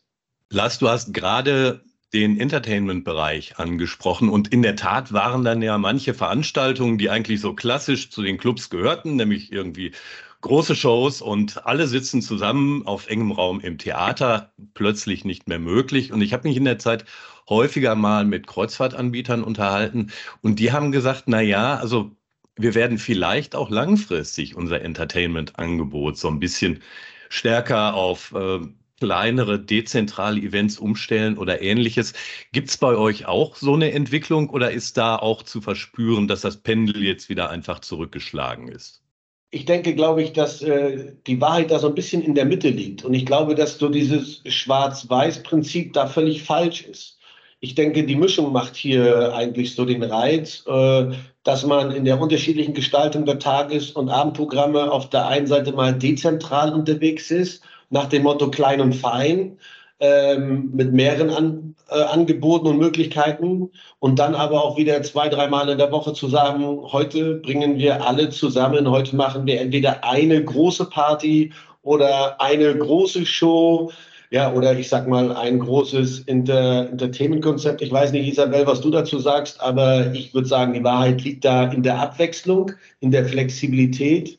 Lars, 0.53 0.79
du 0.79 0.89
hast 0.89 1.13
gerade 1.13 1.81
den 2.13 2.37
Entertainment-Bereich 2.37 3.57
angesprochen 3.57 4.27
und 4.27 4.49
in 4.49 4.61
der 4.61 4.75
Tat 4.75 5.13
waren 5.13 5.45
dann 5.45 5.61
ja 5.61 5.77
manche 5.77 6.13
Veranstaltungen, 6.13 6.97
die 6.97 7.09
eigentlich 7.09 7.39
so 7.39 7.53
klassisch 7.53 8.09
zu 8.09 8.21
den 8.21 8.37
Clubs 8.37 8.69
gehörten, 8.69 9.15
nämlich 9.15 9.53
irgendwie 9.53 9.93
große 10.41 10.75
Shows 10.75 11.21
und 11.21 11.65
alle 11.65 11.87
sitzen 11.87 12.21
zusammen 12.21 12.85
auf 12.85 13.07
engem 13.07 13.31
Raum 13.31 13.61
im 13.61 13.77
Theater, 13.77 14.51
plötzlich 14.73 15.23
nicht 15.23 15.47
mehr 15.47 15.59
möglich. 15.59 16.11
Und 16.11 16.21
ich 16.21 16.33
habe 16.33 16.49
mich 16.49 16.57
in 16.57 16.65
der 16.65 16.79
Zeit 16.79 17.05
häufiger 17.47 17.95
mal 17.95 18.25
mit 18.25 18.45
Kreuzfahrtanbietern 18.45 19.45
unterhalten 19.45 20.11
und 20.41 20.59
die 20.59 20.73
haben 20.73 20.91
gesagt, 20.91 21.23
na 21.27 21.39
ja, 21.39 21.77
also 21.77 22.11
wir 22.57 22.75
werden 22.75 22.97
vielleicht 22.97 23.55
auch 23.55 23.69
langfristig 23.69 24.57
unser 24.57 24.81
Entertainment-Angebot 24.81 26.17
so 26.17 26.27
ein 26.27 26.41
bisschen 26.41 26.81
stärker 27.29 27.93
auf 27.93 28.33
äh, 28.33 28.59
kleinere 29.01 29.57
dezentrale 29.57 30.39
Events 30.39 30.77
umstellen 30.77 31.39
oder 31.39 31.63
ähnliches. 31.63 32.13
Gibt 32.51 32.69
es 32.69 32.77
bei 32.77 32.95
euch 32.95 33.25
auch 33.25 33.55
so 33.55 33.73
eine 33.73 33.93
Entwicklung 33.93 34.51
oder 34.51 34.69
ist 34.69 34.95
da 34.95 35.15
auch 35.15 35.41
zu 35.41 35.59
verspüren, 35.59 36.27
dass 36.27 36.41
das 36.41 36.57
Pendel 36.57 37.03
jetzt 37.03 37.27
wieder 37.27 37.49
einfach 37.49 37.79
zurückgeschlagen 37.79 38.67
ist? 38.67 39.01
Ich 39.49 39.65
denke, 39.65 39.95
glaube 39.95 40.21
ich, 40.21 40.33
dass 40.33 40.61
äh, 40.61 41.13
die 41.25 41.41
Wahrheit 41.41 41.71
da 41.71 41.79
so 41.79 41.87
ein 41.87 41.95
bisschen 41.95 42.21
in 42.21 42.35
der 42.35 42.45
Mitte 42.45 42.69
liegt. 42.69 43.03
Und 43.03 43.15
ich 43.15 43.25
glaube, 43.25 43.55
dass 43.55 43.79
so 43.79 43.89
dieses 43.89 44.43
Schwarz-Weiß-Prinzip 44.45 45.93
da 45.93 46.05
völlig 46.05 46.43
falsch 46.43 46.83
ist. 46.83 47.17
Ich 47.59 47.73
denke, 47.73 48.03
die 48.03 48.15
Mischung 48.15 48.53
macht 48.53 48.75
hier 48.75 49.33
eigentlich 49.33 49.73
so 49.73 49.83
den 49.83 50.03
Reiz, 50.03 50.63
äh, 50.67 51.09
dass 51.43 51.65
man 51.65 51.91
in 51.91 52.05
der 52.05 52.21
unterschiedlichen 52.21 52.75
Gestaltung 52.75 53.25
der 53.25 53.39
Tages- 53.39 53.89
und 53.89 54.09
Abendprogramme 54.09 54.91
auf 54.91 55.09
der 55.09 55.25
einen 55.25 55.47
Seite 55.47 55.71
mal 55.71 55.91
dezentral 55.91 56.71
unterwegs 56.71 57.31
ist 57.31 57.63
nach 57.91 58.08
dem 58.08 58.23
Motto 58.23 58.49
klein 58.49 58.82
und 58.82 58.93
fein 58.93 59.58
ähm, 60.01 60.71
mit 60.73 60.91
mehreren 60.93 61.30
An, 61.30 61.75
äh, 61.89 62.01
Angeboten 62.01 62.67
und 62.67 62.80
Möglichkeiten 62.80 63.69
und 63.99 64.17
dann 64.17 64.34
aber 64.34 64.63
auch 64.63 64.77
wieder 64.77 65.01
zwei, 65.04 65.30
dreimal 65.30 65.69
in 65.69 65.77
der 65.77 65.91
Woche 65.91 66.13
zu 66.13 66.27
sagen, 66.27 66.65
heute 66.91 67.36
bringen 67.36 67.77
wir 67.77 68.06
alle 68.06 68.30
zusammen, 68.30 68.89
heute 68.89 69.15
machen 69.15 69.45
wir 69.45 69.62
entweder 69.62 70.04
eine 70.04 70.43
große 70.43 70.86
Party 70.86 71.54
oder 71.84 72.41
eine 72.41 72.75
große 72.75 73.25
Show, 73.25 73.91
ja, 74.32 74.51
oder 74.54 74.77
ich 74.77 74.89
sag 74.89 75.08
mal 75.08 75.36
ein 75.36 75.60
großes 75.60 76.21
Inter 76.21 76.89
Entertainment-Konzept. 76.89 77.82
Ich 77.82 77.91
weiß 77.91 78.12
nicht, 78.13 78.27
Isabel, 78.27 78.65
was 78.65 78.82
du 78.82 78.89
dazu 78.89 79.19
sagst, 79.19 79.62
aber 79.62 80.12
ich 80.13 80.34
würde 80.34 80.47
sagen, 80.47 80.73
die 80.73 80.84
Wahrheit 80.84 81.21
liegt 81.23 81.45
da 81.45 81.65
in 81.65 81.84
der 81.84 81.99
Abwechslung, 81.99 82.71
in 83.01 83.12
der 83.12 83.25
Flexibilität, 83.25 84.38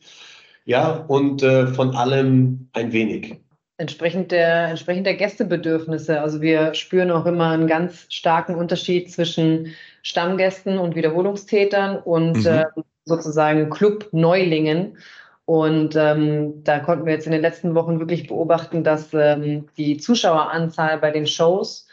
ja, 0.65 1.05
und 1.07 1.43
äh, 1.43 1.67
von 1.67 1.95
allem 1.95 2.69
ein 2.73 2.91
wenig. 2.91 3.42
Entsprechend 3.83 4.31
der, 4.31 4.69
entsprechend 4.69 5.05
der 5.05 5.15
Gästebedürfnisse. 5.15 6.21
Also 6.21 6.39
wir 6.39 6.73
spüren 6.73 7.11
auch 7.11 7.25
immer 7.25 7.49
einen 7.49 7.67
ganz 7.67 8.05
starken 8.07 8.55
Unterschied 8.55 9.11
zwischen 9.11 9.73
Stammgästen 10.03 10.77
und 10.77 10.95
Wiederholungstätern 10.95 11.97
und 11.97 12.37
mhm. 12.37 12.47
äh, 12.47 12.65
sozusagen 13.03 13.69
Club-Neulingen. 13.69 14.97
Und 15.43 15.97
ähm, 15.97 16.63
da 16.63 16.79
konnten 16.79 17.05
wir 17.05 17.11
jetzt 17.11 17.25
in 17.25 17.33
den 17.33 17.41
letzten 17.41 17.75
Wochen 17.75 17.99
wirklich 17.99 18.29
beobachten, 18.29 18.85
dass 18.85 19.09
ähm, 19.13 19.67
die 19.75 19.97
Zuschaueranzahl 19.97 20.99
bei 20.99 21.11
den 21.11 21.27
Shows 21.27 21.85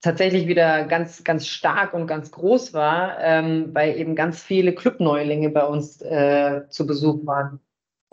tatsächlich 0.00 0.48
wieder 0.48 0.82
ganz, 0.82 1.22
ganz 1.22 1.46
stark 1.46 1.94
und 1.94 2.08
ganz 2.08 2.32
groß 2.32 2.74
war, 2.74 3.18
ähm, 3.20 3.70
weil 3.72 3.96
eben 3.96 4.16
ganz 4.16 4.42
viele 4.42 4.74
Club-Neulinge 4.74 5.50
bei 5.50 5.64
uns 5.64 6.02
äh, 6.02 6.62
zu 6.70 6.88
Besuch 6.88 7.24
waren. 7.24 7.60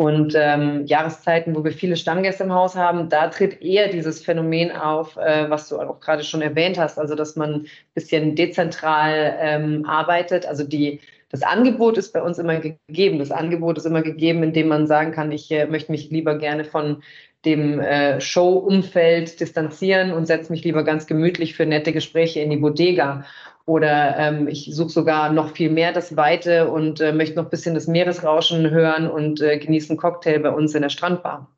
Und 0.01 0.33
ähm, 0.35 0.87
Jahreszeiten, 0.87 1.55
wo 1.55 1.63
wir 1.63 1.71
viele 1.71 1.95
Stammgäste 1.95 2.43
im 2.45 2.51
Haus 2.51 2.75
haben, 2.75 3.07
da 3.09 3.27
tritt 3.27 3.61
eher 3.61 3.87
dieses 3.87 4.23
Phänomen 4.23 4.71
auf, 4.71 5.15
äh, 5.15 5.47
was 5.47 5.69
du 5.69 5.79
auch 5.79 5.99
gerade 5.99 6.23
schon 6.23 6.41
erwähnt 6.41 6.79
hast, 6.79 6.97
also 6.97 7.13
dass 7.13 7.35
man 7.35 7.53
ein 7.53 7.67
bisschen 7.93 8.35
dezentral 8.35 9.37
ähm, 9.39 9.85
arbeitet. 9.85 10.47
Also 10.47 10.63
die, 10.63 11.01
das 11.29 11.43
Angebot 11.43 11.99
ist 11.99 12.13
bei 12.13 12.23
uns 12.23 12.39
immer 12.39 12.59
gegeben. 12.59 13.19
Das 13.19 13.29
Angebot 13.29 13.77
ist 13.77 13.85
immer 13.85 14.01
gegeben, 14.01 14.41
indem 14.41 14.69
man 14.69 14.87
sagen 14.87 15.11
kann, 15.11 15.31
ich 15.31 15.51
äh, 15.51 15.67
möchte 15.67 15.91
mich 15.91 16.09
lieber 16.09 16.35
gerne 16.35 16.65
von 16.65 17.03
dem 17.45 17.79
äh, 17.79 18.19
Show-Umfeld 18.19 19.39
distanzieren 19.39 20.13
und 20.13 20.25
setze 20.25 20.51
mich 20.51 20.63
lieber 20.63 20.83
ganz 20.83 21.05
gemütlich 21.05 21.55
für 21.55 21.67
nette 21.67 21.93
Gespräche 21.93 22.39
in 22.39 22.49
die 22.49 22.57
Bodega. 22.57 23.23
Oder 23.65 24.17
ähm, 24.17 24.47
ich 24.47 24.69
suche 24.73 24.89
sogar 24.89 25.31
noch 25.31 25.55
viel 25.55 25.69
mehr 25.69 25.93
das 25.93 26.15
Weite 26.15 26.69
und 26.69 26.99
äh, 26.99 27.13
möchte 27.13 27.35
noch 27.35 27.45
ein 27.45 27.49
bisschen 27.49 27.75
das 27.75 27.87
Meeresrauschen 27.87 28.69
hören 28.69 29.09
und 29.09 29.41
äh, 29.41 29.57
genieße 29.57 29.89
einen 29.89 29.99
Cocktail 29.99 30.39
bei 30.39 30.49
uns 30.49 30.73
in 30.75 30.81
der 30.81 30.89
Strandbar. 30.89 31.55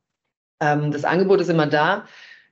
Ähm, 0.60 0.92
das 0.92 1.06
Angebot 1.06 1.42
ist 1.42 1.50
immer 1.50 1.68
da 1.68 2.06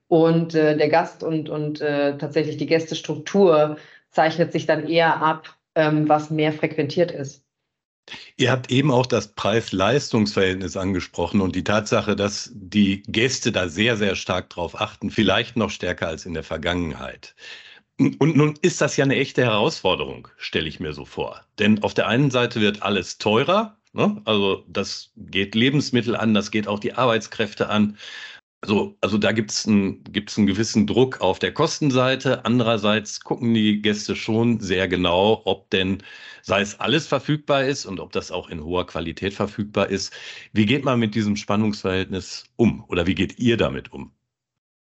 und 0.07 0.55
äh, 0.55 0.77
der 0.77 0.89
Gast 0.89 1.23
und, 1.23 1.49
und 1.49 1.81
äh, 1.81 2.17
tatsächlich 2.17 2.57
die 2.57 2.65
Gästestruktur 2.65 3.77
zeichnet 4.09 4.51
sich 4.51 4.65
dann 4.65 4.87
eher 4.87 5.21
ab, 5.21 5.55
ähm, 5.75 6.09
was 6.09 6.29
mehr 6.29 6.53
frequentiert 6.53 7.11
ist. 7.11 7.43
Ihr 8.35 8.51
habt 8.51 8.71
eben 8.71 8.91
auch 8.91 9.05
das 9.05 9.29
Preis-Leistungs-Verhältnis 9.29 10.75
angesprochen 10.75 11.39
und 11.39 11.55
die 11.55 11.63
Tatsache, 11.63 12.15
dass 12.15 12.51
die 12.53 13.03
Gäste 13.03 13.51
da 13.51 13.69
sehr, 13.69 13.95
sehr 13.95 14.15
stark 14.15 14.49
drauf 14.49 14.79
achten, 14.79 15.11
vielleicht 15.11 15.55
noch 15.55 15.69
stärker 15.69 16.07
als 16.07 16.25
in 16.25 16.33
der 16.33 16.43
Vergangenheit. 16.43 17.35
Und 18.01 18.35
nun 18.35 18.55
ist 18.63 18.81
das 18.81 18.97
ja 18.97 19.05
eine 19.05 19.15
echte 19.15 19.43
Herausforderung, 19.43 20.27
stelle 20.37 20.67
ich 20.67 20.79
mir 20.79 20.93
so 20.93 21.05
vor. 21.05 21.45
Denn 21.59 21.83
auf 21.83 21.93
der 21.93 22.07
einen 22.07 22.31
Seite 22.31 22.59
wird 22.59 22.81
alles 22.81 23.19
teurer, 23.19 23.77
ne? 23.93 24.19
also 24.25 24.65
das 24.67 25.11
geht 25.17 25.53
Lebensmittel 25.53 26.15
an, 26.15 26.33
das 26.33 26.49
geht 26.49 26.67
auch 26.67 26.79
die 26.79 26.93
Arbeitskräfte 26.93 27.69
an. 27.69 27.97
Also, 28.61 28.97
also 29.01 29.17
da 29.19 29.31
gibt 29.31 29.51
es 29.51 29.67
einen, 29.67 30.03
gibt's 30.05 30.37
einen 30.37 30.47
gewissen 30.47 30.87
Druck 30.87 31.21
auf 31.21 31.37
der 31.39 31.53
Kostenseite. 31.53 32.43
Andererseits 32.45 33.19
gucken 33.21 33.53
die 33.53 33.81
Gäste 33.81 34.15
schon 34.15 34.59
sehr 34.59 34.87
genau, 34.87 35.41
ob 35.45 35.69
denn, 35.69 36.03
sei 36.43 36.61
es 36.61 36.79
alles 36.79 37.07
verfügbar 37.07 37.65
ist 37.65 37.85
und 37.85 37.99
ob 37.99 38.11
das 38.13 38.31
auch 38.31 38.49
in 38.49 38.63
hoher 38.63 38.87
Qualität 38.87 39.33
verfügbar 39.33 39.89
ist. 39.89 40.13
Wie 40.53 40.65
geht 40.65 40.85
man 40.85 40.99
mit 40.99 41.13
diesem 41.15 41.35
Spannungsverhältnis 41.35 42.45
um 42.55 42.83
oder 42.87 43.05
wie 43.07 43.15
geht 43.15 43.39
ihr 43.39 43.57
damit 43.57 43.93
um? 43.93 44.11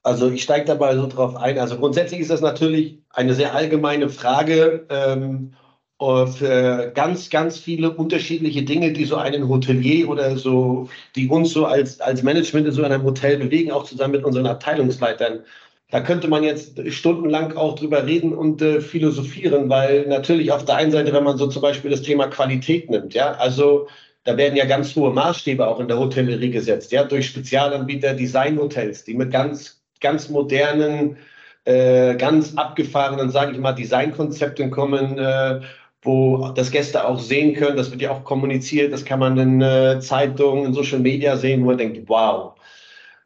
Also 0.03 0.29
ich 0.29 0.43
steige 0.43 0.65
dabei 0.65 0.95
so 0.95 1.07
drauf 1.07 1.35
ein. 1.35 1.57
Also 1.57 1.77
grundsätzlich 1.77 2.19
ist 2.21 2.29
das 2.31 2.41
natürlich 2.41 2.99
eine 3.09 3.33
sehr 3.33 3.55
allgemeine 3.55 4.09
Frage. 4.09 4.85
Ähm, 4.89 5.53
für 5.99 6.91
ganz, 6.93 7.29
ganz 7.29 7.57
viele 7.57 7.91
unterschiedliche 7.91 8.63
Dinge, 8.63 8.91
die 8.91 9.05
so 9.05 9.15
einen 9.15 9.47
Hotelier 9.47 10.09
oder 10.09 10.35
so, 10.37 10.89
die 11.15 11.29
uns 11.29 11.51
so 11.51 11.65
als, 11.65 12.01
als 12.01 12.23
Management 12.23 12.67
in 12.67 12.73
so 12.73 12.83
einem 12.83 13.03
Hotel 13.03 13.37
bewegen, 13.37 13.71
auch 13.71 13.85
zusammen 13.85 14.13
mit 14.13 14.25
unseren 14.25 14.47
Abteilungsleitern. 14.47 15.45
Da 15.91 16.01
könnte 16.01 16.27
man 16.27 16.43
jetzt 16.43 16.91
stundenlang 16.91 17.55
auch 17.55 17.75
drüber 17.75 18.05
reden 18.05 18.33
und 18.33 18.61
äh, 18.61 18.81
philosophieren, 18.81 19.69
weil 19.69 20.07
natürlich 20.07 20.51
auf 20.51 20.65
der 20.65 20.75
einen 20.75 20.91
Seite, 20.91 21.13
wenn 21.13 21.23
man 21.23 21.37
so 21.37 21.47
zum 21.47 21.61
Beispiel 21.61 21.91
das 21.91 22.01
Thema 22.01 22.27
Qualität 22.27 22.89
nimmt, 22.89 23.13
ja, 23.13 23.33
also 23.33 23.87
da 24.23 24.35
werden 24.35 24.55
ja 24.55 24.65
ganz 24.65 24.95
hohe 24.95 25.13
Maßstäbe 25.13 25.67
auch 25.67 25.79
in 25.79 25.87
der 25.87 25.99
Hotellerie 25.99 26.49
gesetzt, 26.49 26.91
ja, 26.91 27.03
durch 27.03 27.27
Spezialanbieter, 27.27 28.13
Designhotels, 28.15 29.03
die 29.03 29.13
mit 29.13 29.31
ganz, 29.31 29.82
ganz 30.03 30.29
modernen, 30.29 31.17
äh, 31.65 32.15
ganz 32.15 32.55
abgefahrenen, 32.55 33.31
sage 33.31 33.53
ich 33.53 33.57
mal, 33.57 33.73
Designkonzepten 33.73 34.69
kommen, 34.69 35.17
äh, 35.17 35.61
wo 36.03 36.49
das 36.49 36.69
Gäste 36.69 37.07
auch 37.07 37.19
sehen 37.19 37.55
können. 37.55 37.77
Das 37.77 37.89
wird 37.89 38.01
ja 38.01 38.11
auch 38.11 38.23
kommuniziert. 38.23 38.93
Das 38.93 39.05
kann 39.05 39.19
man 39.19 39.37
in 39.37 39.61
äh, 39.61 39.99
Zeitungen, 39.99 40.65
in 40.65 40.73
Social 40.73 40.99
Media 40.99 41.37
sehen, 41.37 41.63
wo 41.63 41.67
man 41.67 41.77
denkt, 41.77 42.07
wow. 42.07 42.53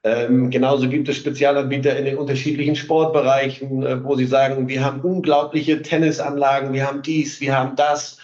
Ähm, 0.04 0.52
genauso 0.52 0.88
gibt 0.88 1.10
es 1.10 1.18
Spezialanbieter 1.18 1.98
in 1.98 2.06
den 2.06 2.18
unterschiedlichen 2.18 2.76
Sportbereichen, 2.76 3.84
äh, 3.84 4.04
wo 4.04 4.16
sie 4.16 4.28
sagen, 4.28 4.68
wir 4.68 4.86
haben 4.86 5.02
unglaubliche 5.02 5.82
Tennisanlagen, 5.82 6.72
wir 6.72 6.88
haben 6.88 7.02
dies, 7.02 7.42
wir 7.42 7.58
haben 7.58 7.76
das. 7.76 8.18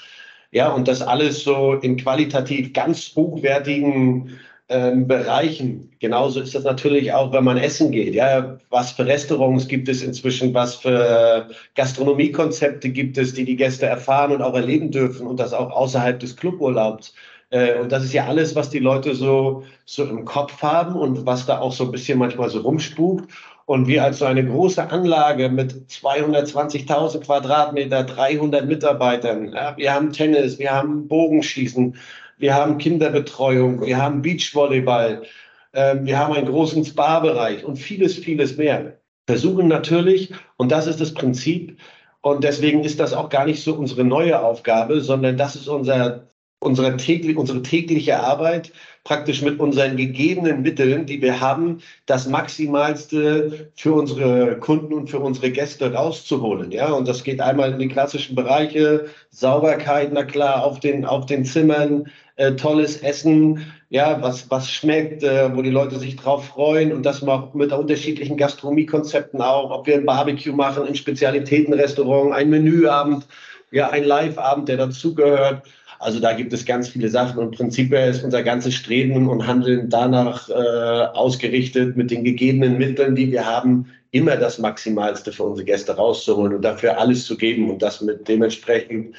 Ja, 0.51 0.69
und 0.71 0.87
das 0.87 1.01
alles 1.01 1.43
so 1.43 1.73
in 1.73 1.97
qualitativ 1.97 2.73
ganz 2.73 3.11
hochwertigen 3.15 4.39
ähm, 4.73 5.07
Bereichen. 5.07 5.91
Genauso 5.99 6.41
ist 6.41 6.55
das 6.55 6.63
natürlich 6.63 7.13
auch, 7.13 7.31
wenn 7.31 7.43
man 7.43 7.57
essen 7.57 7.91
geht. 7.91 8.15
Ja, 8.15 8.57
was 8.69 8.91
für 8.91 9.05
Restaurants 9.05 9.67
gibt 9.67 9.87
es 9.87 10.01
inzwischen? 10.01 10.53
Was 10.53 10.75
für 10.75 11.49
Gastronomiekonzepte 11.75 12.89
gibt 12.89 13.17
es, 13.17 13.33
die 13.33 13.45
die 13.45 13.55
Gäste 13.55 13.85
erfahren 13.85 14.31
und 14.31 14.41
auch 14.41 14.55
erleben 14.55 14.91
dürfen 14.91 15.27
und 15.27 15.39
das 15.39 15.53
auch 15.53 15.71
außerhalb 15.71 16.19
des 16.19 16.35
Cluburlaubs? 16.35 17.13
Äh, 17.51 17.79
und 17.79 17.91
das 17.91 18.03
ist 18.03 18.13
ja 18.13 18.25
alles, 18.25 18.55
was 18.55 18.71
die 18.71 18.79
Leute 18.79 19.13
so, 19.13 19.63
so 19.85 20.03
im 20.05 20.25
Kopf 20.25 20.61
haben 20.63 20.95
und 20.95 21.25
was 21.25 21.45
da 21.45 21.59
auch 21.59 21.71
so 21.71 21.85
ein 21.85 21.91
bisschen 21.91 22.17
manchmal 22.17 22.49
so 22.49 22.61
rumspukt. 22.61 23.31
Und 23.65 23.87
wir 23.87 24.03
als 24.03 24.19
so 24.19 24.25
eine 24.25 24.45
große 24.45 24.89
Anlage 24.91 25.47
mit 25.47 25.71
220.000 25.89 27.21
Quadratmeter, 27.21 28.03
300 28.03 28.65
Mitarbeitern, 28.65 29.53
ja, 29.53 29.77
wir 29.77 29.93
haben 29.93 30.11
Tennis, 30.11 30.59
wir 30.59 30.71
haben 30.71 31.07
Bogenschießen, 31.07 31.95
wir 32.37 32.55
haben 32.55 32.77
Kinderbetreuung, 32.77 33.85
wir 33.85 33.97
haben 33.97 34.21
Beachvolleyball, 34.21 35.23
äh, 35.71 35.95
wir 36.01 36.17
haben 36.17 36.33
einen 36.33 36.47
großen 36.47 36.83
Spa-Bereich 36.85 37.63
und 37.63 37.77
vieles, 37.77 38.15
vieles 38.15 38.57
mehr. 38.57 38.97
Versuchen 39.27 39.67
natürlich, 39.67 40.33
und 40.57 40.71
das 40.71 40.87
ist 40.87 40.99
das 40.99 41.13
Prinzip, 41.13 41.79
und 42.21 42.43
deswegen 42.43 42.83
ist 42.83 42.99
das 42.99 43.13
auch 43.13 43.29
gar 43.29 43.45
nicht 43.45 43.63
so 43.63 43.75
unsere 43.75 44.03
neue 44.03 44.41
Aufgabe, 44.41 45.01
sondern 45.01 45.37
das 45.37 45.55
ist 45.55 45.67
unser, 45.67 46.27
unsere, 46.63 46.97
täglich, 46.97 47.37
unsere 47.37 47.61
tägliche 47.61 48.19
Arbeit, 48.19 48.71
praktisch 49.03 49.41
mit 49.41 49.59
unseren 49.59 49.97
gegebenen 49.97 50.61
Mitteln, 50.61 51.05
die 51.05 51.21
wir 51.21 51.41
haben, 51.41 51.79
das 52.05 52.27
Maximalste 52.27 53.69
für 53.75 53.93
unsere 53.93 54.57
Kunden 54.59 54.93
und 54.93 55.09
für 55.09 55.19
unsere 55.19 55.51
Gäste 55.51 55.93
rauszuholen. 55.93 56.71
Ja, 56.71 56.91
und 56.91 57.07
das 57.07 57.23
geht 57.23 57.41
einmal 57.41 57.73
in 57.73 57.79
die 57.79 57.89
klassischen 57.89 58.35
Bereiche, 58.35 59.07
Sauberkeit, 59.29 60.11
na 60.13 60.23
klar, 60.23 60.63
auf 60.63 60.79
den, 60.79 61.05
auf 61.05 61.25
den 61.25 61.43
Zimmern, 61.43 62.09
äh, 62.37 62.53
tolles 62.53 62.97
Essen, 63.03 63.65
ja, 63.89 64.21
was, 64.21 64.49
was 64.49 64.71
schmeckt, 64.71 65.21
äh, 65.21 65.55
wo 65.55 65.61
die 65.61 65.69
Leute 65.69 65.99
sich 65.99 66.15
drauf 66.15 66.47
freuen 66.47 66.91
und 66.91 67.05
das 67.05 67.21
auch 67.27 67.53
mit 67.53 67.71
unterschiedlichen 67.71 68.37
Gastronomiekonzepten 68.37 69.41
auch, 69.41 69.69
ob 69.69 69.85
wir 69.85 69.95
ein 69.95 70.05
Barbecue 70.05 70.53
machen, 70.53 70.87
ein 70.87 70.95
Spezialitätenrestaurant, 70.95 72.33
ein 72.33 72.49
Menüabend, 72.49 73.27
ja, 73.69 73.89
ein 73.89 74.03
Live-Abend, 74.03 74.69
der 74.69 74.77
dazugehört. 74.77 75.63
Also 76.03 76.19
da 76.19 76.33
gibt 76.33 76.51
es 76.51 76.65
ganz 76.65 76.89
viele 76.89 77.07
Sachen 77.07 77.39
und 77.39 77.55
prinzipiell 77.55 78.11
ist 78.11 78.23
unser 78.23 78.43
ganzes 78.43 78.75
Streben 78.75 79.29
und 79.29 79.47
Handeln 79.47 79.89
danach 79.89 80.49
äh, 80.49 80.53
ausgerichtet, 80.53 81.95
mit 81.95 82.11
den 82.11 82.25
gegebenen 82.25 82.77
Mitteln, 82.77 83.15
die 83.15 83.31
wir 83.31 83.45
haben, 83.45 83.87
immer 84.11 84.35
das 84.35 84.59
Maximalste 84.59 85.31
für 85.31 85.43
unsere 85.43 85.65
Gäste 85.65 85.95
rauszuholen 85.95 86.55
und 86.55 86.61
dafür 86.61 86.99
alles 86.99 87.25
zu 87.25 87.37
geben 87.37 87.71
und 87.71 87.81
das 87.81 88.01
mit 88.01 88.27
dementsprechend 88.27 89.15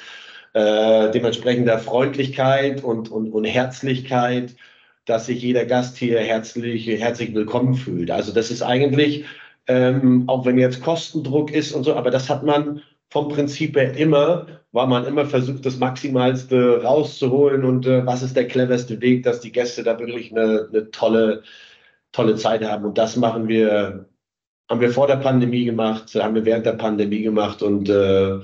äh, 0.53 1.11
dementsprechender 1.11 1.79
Freundlichkeit 1.79 2.85
und, 2.85 3.11
und, 3.11 3.33
und 3.33 3.45
Herzlichkeit, 3.45 4.55
dass 5.07 5.27
sich 5.27 5.43
jeder 5.43 5.65
Gast 5.65 5.97
hier 5.97 6.21
herzlich, 6.21 6.87
herzlich 6.87 7.35
willkommen 7.35 7.75
fühlt. 7.75 8.11
Also 8.11 8.33
das 8.33 8.51
ist 8.51 8.63
eigentlich, 8.63 9.25
ähm, 9.67 10.25
auch 10.27 10.45
wenn 10.47 10.59
jetzt 10.59 10.83
Kostendruck 10.83 11.51
ist 11.51 11.73
und 11.73 11.85
so, 11.85 11.95
aber 11.95 12.11
das 12.11 12.29
hat 12.29 12.45
man 12.45 12.83
vom 13.15 13.29
Prinzip 13.29 13.77
her 13.77 13.97
immer, 13.97 14.47
weil 14.73 14.89
man 14.89 15.07
immer 15.07 15.25
versucht, 15.25 15.65
das 15.65 15.79
Maximalste 15.79 16.83
rauszuholen 16.83 17.65
und 17.65 17.87
äh, 17.87 18.05
was 18.05 18.23
ist 18.25 18.35
der 18.35 18.49
cleverste 18.49 19.01
Weg, 19.01 19.23
dass 19.23 19.39
die 19.39 19.53
Gäste 19.53 19.85
da 19.85 19.97
wirklich 20.01 20.33
eine, 20.33 20.69
eine 20.69 20.91
tolle, 20.91 21.45
tolle 22.11 22.35
Zeit 22.35 22.65
haben. 22.65 22.85
Und 22.85 22.99
das 22.99 23.15
machen 23.15 23.47
wir, 23.47 24.09
haben 24.69 24.81
wir 24.81 24.91
vor 24.91 25.07
der 25.07 25.19
Pandemie 25.19 25.65
gemacht, 25.65 26.13
haben 26.17 26.35
wir 26.35 26.45
während 26.45 26.67
der 26.67 26.73
Pandemie 26.73 27.23
gemacht 27.23 27.63
und, 27.63 27.89
äh, 27.89 28.41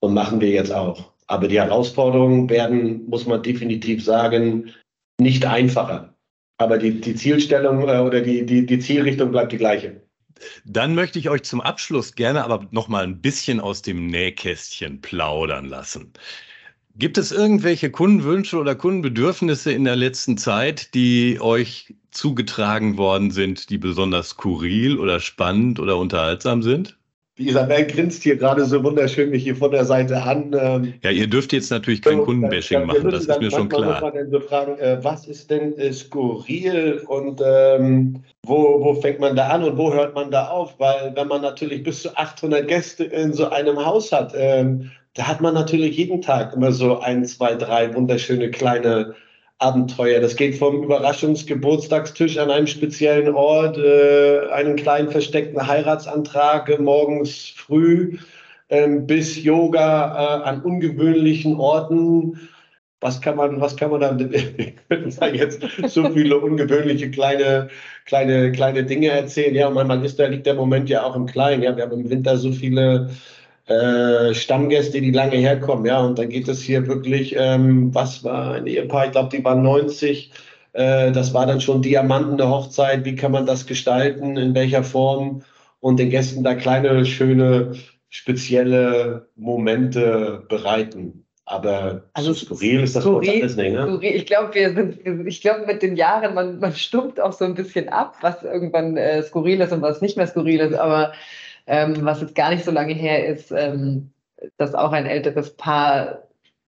und 0.00 0.14
machen 0.14 0.40
wir 0.40 0.48
jetzt 0.48 0.72
auch. 0.72 1.12
Aber 1.26 1.46
die 1.46 1.60
Herausforderungen 1.60 2.48
werden, 2.48 3.06
muss 3.10 3.26
man 3.26 3.42
definitiv 3.42 4.02
sagen, 4.02 4.72
nicht 5.20 5.44
einfacher. 5.44 6.14
Aber 6.56 6.78
die, 6.78 7.02
die 7.02 7.16
Zielstellung 7.16 7.86
äh, 7.86 7.98
oder 7.98 8.22
die, 8.22 8.46
die, 8.46 8.64
die 8.64 8.78
Zielrichtung 8.78 9.30
bleibt 9.30 9.52
die 9.52 9.58
gleiche. 9.58 10.05
Dann 10.64 10.94
möchte 10.94 11.18
ich 11.18 11.30
euch 11.30 11.42
zum 11.44 11.60
Abschluss 11.60 12.14
gerne 12.14 12.44
aber 12.44 12.66
noch 12.70 12.88
mal 12.88 13.04
ein 13.04 13.20
bisschen 13.20 13.60
aus 13.60 13.82
dem 13.82 14.06
Nähkästchen 14.06 15.00
plaudern 15.00 15.66
lassen. 15.66 16.12
Gibt 16.96 17.18
es 17.18 17.30
irgendwelche 17.30 17.90
Kundenwünsche 17.90 18.58
oder 18.58 18.74
Kundenbedürfnisse 18.74 19.72
in 19.72 19.84
der 19.84 19.96
letzten 19.96 20.38
Zeit, 20.38 20.94
die 20.94 21.38
euch 21.40 21.94
zugetragen 22.10 22.96
worden 22.96 23.30
sind, 23.30 23.68
die 23.70 23.78
besonders 23.78 24.30
skurril 24.30 24.98
oder 24.98 25.20
spannend 25.20 25.78
oder 25.78 25.98
unterhaltsam 25.98 26.62
sind? 26.62 26.98
Die 27.38 27.48
Isabel 27.48 27.86
grinst 27.86 28.22
hier 28.22 28.36
gerade 28.36 28.64
so 28.64 28.82
wunderschön 28.82 29.28
mich 29.28 29.42
hier 29.42 29.56
von 29.56 29.70
der 29.70 29.84
Seite 29.84 30.22
an. 30.22 30.56
Ähm, 30.58 30.94
ja, 31.02 31.10
ihr 31.10 31.26
dürft 31.26 31.52
jetzt 31.52 31.70
natürlich 31.70 32.00
kein 32.00 32.22
Kundenbashing 32.22 32.86
machen, 32.86 33.10
das 33.10 33.26
ist 33.26 33.40
mir 33.40 33.50
schon 33.50 33.68
klar. 33.68 34.00
Man 34.00 34.14
dann 34.14 34.30
so 34.30 34.40
fragen, 34.40 34.78
äh, 34.78 34.98
was 35.02 35.26
ist 35.26 35.50
denn 35.50 35.74
skurril 35.92 37.02
und 37.06 37.42
ähm, 37.44 38.22
wo, 38.42 38.80
wo 38.80 38.94
fängt 38.94 39.20
man 39.20 39.36
da 39.36 39.48
an 39.48 39.64
und 39.64 39.76
wo 39.76 39.92
hört 39.92 40.14
man 40.14 40.30
da 40.30 40.48
auf? 40.48 40.78
Weil 40.78 41.12
wenn 41.14 41.28
man 41.28 41.42
natürlich 41.42 41.82
bis 41.82 42.02
zu 42.02 42.16
800 42.16 42.66
Gäste 42.66 43.04
in 43.04 43.34
so 43.34 43.50
einem 43.50 43.84
Haus 43.84 44.12
hat, 44.12 44.32
ähm, 44.34 44.90
da 45.12 45.26
hat 45.26 45.42
man 45.42 45.52
natürlich 45.52 45.96
jeden 45.98 46.22
Tag 46.22 46.54
immer 46.54 46.72
so 46.72 47.00
ein, 47.00 47.26
zwei, 47.26 47.54
drei 47.54 47.94
wunderschöne 47.94 48.50
kleine 48.50 49.14
Abenteuer. 49.58 50.20
Das 50.20 50.36
geht 50.36 50.56
vom 50.56 50.82
Überraschungsgeburtstagstisch 50.84 52.36
an 52.38 52.50
einem 52.50 52.66
speziellen 52.66 53.34
Ort, 53.34 53.78
äh, 53.78 54.48
einen 54.52 54.76
kleinen 54.76 55.10
versteckten 55.10 55.66
Heiratsantrag 55.66 56.78
morgens 56.78 57.52
früh 57.56 58.18
ähm, 58.68 59.06
bis 59.06 59.42
Yoga 59.42 60.42
äh, 60.42 60.48
an 60.48 60.62
ungewöhnlichen 60.62 61.56
Orten. 61.56 62.48
Was 63.00 63.20
kann 63.20 63.36
man, 63.36 63.60
was 63.60 63.76
kann 63.76 63.90
man 63.90 64.00
dann, 64.00 64.32
ich 64.32 65.16
da 65.16 65.28
jetzt 65.28 65.62
so 65.86 66.10
viele 66.10 66.38
ungewöhnliche 66.38 67.10
kleine, 67.10 67.68
kleine, 68.04 68.52
kleine 68.52 68.84
Dinge 68.84 69.08
erzählen. 69.08 69.54
Ja, 69.54 69.68
und 69.68 69.74
manchmal 69.74 70.04
ist 70.04 70.18
da 70.18 70.26
liegt 70.26 70.46
der 70.46 70.54
Moment 70.54 70.88
ja 70.88 71.02
auch 71.02 71.16
im 71.16 71.26
Kleinen. 71.26 71.62
Ja, 71.62 71.76
wir 71.76 71.84
haben 71.84 72.00
im 72.00 72.10
Winter 72.10 72.36
so 72.36 72.52
viele 72.52 73.10
äh, 73.66 74.34
Stammgäste, 74.34 75.00
die 75.00 75.10
lange 75.10 75.36
herkommen, 75.36 75.86
ja, 75.86 76.00
und 76.00 76.18
dann 76.18 76.28
geht 76.28 76.48
es 76.48 76.62
hier 76.62 76.86
wirklich, 76.86 77.34
ähm, 77.36 77.94
was 77.94 78.22
war 78.22 78.54
ein 78.54 78.66
Ehepaar, 78.66 79.06
ich 79.06 79.12
glaube, 79.12 79.36
die 79.36 79.44
waren 79.44 79.62
90, 79.62 80.32
äh, 80.72 81.10
das 81.12 81.34
war 81.34 81.46
dann 81.46 81.60
schon 81.60 81.82
Diamanten 81.82 82.36
der 82.36 82.48
Hochzeit, 82.48 83.04
wie 83.04 83.16
kann 83.16 83.32
man 83.32 83.46
das 83.46 83.66
gestalten, 83.66 84.36
in 84.36 84.54
welcher 84.54 84.84
Form 84.84 85.42
und 85.80 85.98
den 85.98 86.10
Gästen 86.10 86.44
da 86.44 86.54
kleine, 86.54 87.04
schöne, 87.06 87.72
spezielle 88.08 89.28
Momente 89.36 90.44
bereiten. 90.48 91.24
Aber 91.48 92.02
also 92.12 92.34
skurril 92.34 92.82
ist 92.82 92.96
das 92.96 93.04
skurril, 93.04 93.42
alles 93.42 93.56
nicht, 93.56 93.72
ne? 93.72 93.86
Skurril. 93.86 94.16
Ich 94.16 94.26
glaube, 94.26 94.52
wir 94.54 94.74
sind, 94.74 95.26
ich 95.28 95.40
glaube, 95.40 95.64
mit 95.64 95.80
den 95.80 95.94
Jahren, 95.94 96.34
man, 96.34 96.58
man 96.58 96.72
stumpft 96.72 97.20
auch 97.20 97.32
so 97.32 97.44
ein 97.44 97.54
bisschen 97.54 97.88
ab, 97.88 98.16
was 98.20 98.42
irgendwann 98.42 98.96
äh, 98.96 99.22
skurril 99.22 99.60
ist 99.60 99.72
und 99.72 99.80
was 99.80 100.02
nicht 100.02 100.16
mehr 100.16 100.26
skurril 100.26 100.58
ist, 100.58 100.74
aber 100.74 101.12
ähm, 101.66 102.04
was 102.04 102.20
jetzt 102.20 102.34
gar 102.34 102.50
nicht 102.50 102.64
so 102.64 102.70
lange 102.70 102.94
her 102.94 103.26
ist, 103.26 103.52
ähm, 103.52 104.12
dass 104.56 104.74
auch 104.74 104.92
ein 104.92 105.06
älteres 105.06 105.56
Paar 105.56 106.22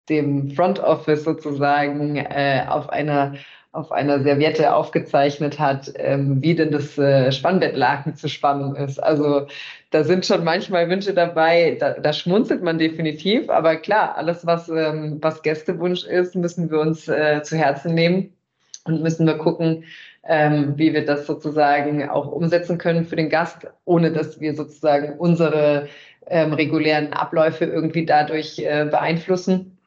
dem 0.08 0.50
Front 0.50 0.80
Office 0.80 1.24
sozusagen 1.24 2.16
äh, 2.16 2.64
auf 2.68 2.90
einer 2.90 3.34
auf 3.74 3.90
einer 3.90 4.22
Serviette 4.22 4.72
aufgezeichnet 4.72 5.58
hat, 5.58 5.92
ähm, 5.96 6.40
wie 6.40 6.54
denn 6.54 6.70
das 6.70 6.96
äh, 6.96 7.32
Spannbettlaken 7.32 8.14
zu 8.14 8.28
spannen 8.28 8.76
ist. 8.76 9.02
Also 9.02 9.48
da 9.90 10.04
sind 10.04 10.24
schon 10.24 10.44
manchmal 10.44 10.88
Wünsche 10.88 11.12
dabei, 11.12 11.76
da, 11.80 11.94
da 11.94 12.12
schmunzelt 12.12 12.62
man 12.62 12.78
definitiv, 12.78 13.50
aber 13.50 13.74
klar, 13.76 14.16
alles, 14.16 14.46
was, 14.46 14.68
ähm, 14.68 15.18
was 15.20 15.42
Gästewunsch 15.42 16.04
ist, 16.04 16.36
müssen 16.36 16.70
wir 16.70 16.78
uns 16.78 17.08
äh, 17.08 17.42
zu 17.42 17.56
Herzen 17.56 17.94
nehmen 17.94 18.32
und 18.84 19.02
müssen 19.02 19.26
wir 19.26 19.38
gucken, 19.38 19.84
ähm, 20.26 20.74
wie 20.76 20.92
wir 20.92 21.04
das 21.04 21.26
sozusagen 21.26 22.08
auch 22.08 22.30
umsetzen 22.30 22.78
können 22.78 23.04
für 23.04 23.16
den 23.16 23.28
Gast, 23.28 23.66
ohne 23.84 24.10
dass 24.12 24.40
wir 24.40 24.54
sozusagen 24.54 25.18
unsere 25.18 25.88
ähm, 26.26 26.52
regulären 26.52 27.12
Abläufe 27.12 27.64
irgendwie 27.66 28.06
dadurch 28.06 28.58
äh, 28.58 28.86
beeinflussen. 28.90 29.78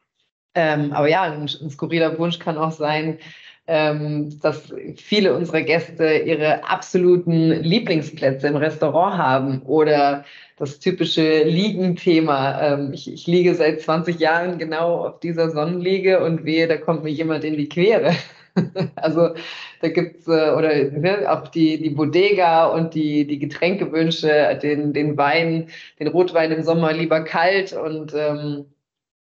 Ähm, 0.53 0.91
aber 0.93 1.09
ja, 1.09 1.23
ein, 1.23 1.41
ein, 1.43 1.69
skurriler 1.69 2.17
Wunsch 2.17 2.39
kann 2.39 2.57
auch 2.57 2.71
sein, 2.71 3.19
ähm, 3.67 4.39
dass 4.41 4.73
viele 4.95 5.35
unserer 5.35 5.61
Gäste 5.61 6.19
ihre 6.19 6.67
absoluten 6.67 7.51
Lieblingsplätze 7.51 8.47
im 8.47 8.55
Restaurant 8.55 9.17
haben 9.17 9.61
oder 9.63 10.23
das 10.57 10.79
typische 10.79 11.43
Liegenthema. 11.43 12.61
Ähm, 12.61 12.93
ich, 12.93 13.11
ich 13.11 13.27
liege 13.27 13.53
seit 13.55 13.81
20 13.81 14.19
Jahren 14.19 14.57
genau 14.57 15.05
auf 15.07 15.19
dieser 15.19 15.49
Sonnenliege 15.49 16.23
und 16.23 16.45
wehe, 16.45 16.67
da 16.67 16.77
kommt 16.77 17.03
mir 17.03 17.11
jemand 17.11 17.43
in 17.43 17.57
die 17.57 17.69
Quere. 17.69 18.13
also 18.95 19.29
da 19.81 19.89
gibt's 19.89 20.27
äh, 20.27 20.51
oder 20.51 20.73
ne, 20.91 21.25
auch 21.29 21.47
die, 21.47 21.81
die 21.81 21.89
Bodega 21.89 22.67
und 22.67 22.93
die, 22.93 23.25
die 23.27 23.39
Getränkewünsche, 23.39 24.59
den, 24.61 24.93
den 24.93 25.17
Wein, 25.17 25.69
den 25.99 26.07
Rotwein 26.07 26.51
im 26.51 26.63
Sommer 26.63 26.93
lieber 26.93 27.23
kalt 27.23 27.73
und 27.73 28.13
ähm, 28.15 28.65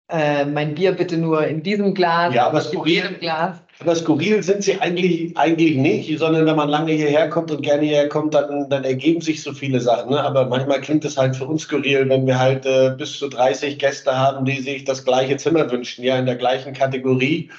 äh, 0.09 0.45
mein 0.45 0.75
Bier 0.75 0.93
bitte 0.93 1.17
nur 1.17 1.47
in 1.47 1.63
diesem 1.63 1.95
Glas, 1.95 2.35
ja, 2.35 2.47
aber 2.47 2.63
in 2.73 2.85
jedem 2.85 3.19
Glas. 3.19 3.63
Aber 3.81 3.97
skurril 3.97 4.43
sind 4.43 4.63
sie 4.63 4.79
eigentlich, 4.79 5.35
eigentlich 5.39 5.77
nicht, 5.77 6.19
sondern 6.19 6.45
wenn 6.45 6.57
man 6.57 6.69
lange 6.69 6.93
hierher 6.93 7.31
kommt 7.31 7.51
und 7.51 7.63
gerne 7.63 7.85
hierher 7.85 8.11
kommt, 8.11 8.35
dann, 8.35 8.69
dann 8.69 8.85
ergeben 8.85 9.23
sich 9.23 9.43
so 9.43 9.55
viele 9.55 9.81
Sachen. 9.81 10.11
Ne? 10.11 10.23
Aber 10.23 10.47
manchmal 10.47 10.83
klingt 10.83 11.05
es 11.07 11.17
halt 11.17 11.35
für 11.35 11.47
uns 11.47 11.63
skurril, 11.63 12.07
wenn 12.11 12.27
wir 12.27 12.39
halt 12.39 12.67
äh, 12.67 12.95
bis 12.99 13.19
zu 13.19 13.29
30 13.29 13.79
Gäste 13.79 14.19
haben, 14.19 14.45
die 14.45 14.61
sich 14.61 14.85
das 14.85 15.05
gleiche 15.05 15.39
Zimmer 15.39 15.71
wünschen, 15.71 16.05
ja, 16.05 16.19
in 16.19 16.27
der 16.27 16.37
gleichen 16.37 16.75
Kategorie 16.75 17.51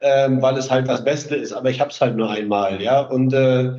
ähm, 0.00 0.42
weil 0.42 0.56
es 0.56 0.70
halt 0.70 0.88
das 0.88 1.04
Beste 1.04 1.36
ist. 1.36 1.52
Aber 1.52 1.70
ich 1.70 1.80
habe 1.80 1.90
es 1.90 2.00
halt 2.00 2.16
nur 2.16 2.30
einmal, 2.30 2.80
ja. 2.82 3.00
Und 3.00 3.32
äh, 3.32 3.74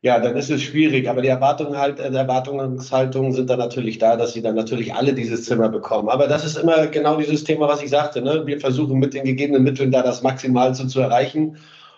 ja, 0.00 0.20
dann 0.20 0.36
ist 0.36 0.50
es 0.50 0.62
schwierig. 0.62 1.08
Aber 1.08 1.22
die 1.22 1.28
Erwartungen 1.28 1.76
halt, 1.76 1.98
äh, 1.98 2.08
Erwartungshaltungen 2.12 3.32
sind 3.32 3.50
dann 3.50 3.58
natürlich 3.58 3.98
da, 3.98 4.16
dass 4.16 4.32
sie 4.32 4.42
dann 4.42 4.54
natürlich 4.54 4.94
alle 4.94 5.12
dieses 5.14 5.44
Zimmer 5.44 5.68
bekommen. 5.68 6.08
Aber 6.08 6.28
das 6.28 6.44
ist 6.44 6.56
immer 6.56 6.86
genau 6.86 7.16
dieses 7.16 7.44
Thema, 7.44 7.68
was 7.68 7.82
ich 7.82 7.90
sagte. 7.90 8.22
Ne? 8.22 8.46
Wir 8.46 8.60
versuchen 8.60 8.98
mit 8.98 9.14
den 9.14 9.24
gegebenen 9.24 9.64
Mitteln 9.64 9.90
da 9.90 10.02
das 10.02 10.22
Maximalste 10.22 10.86
zu 10.86 11.00
erreichen. 11.00 11.56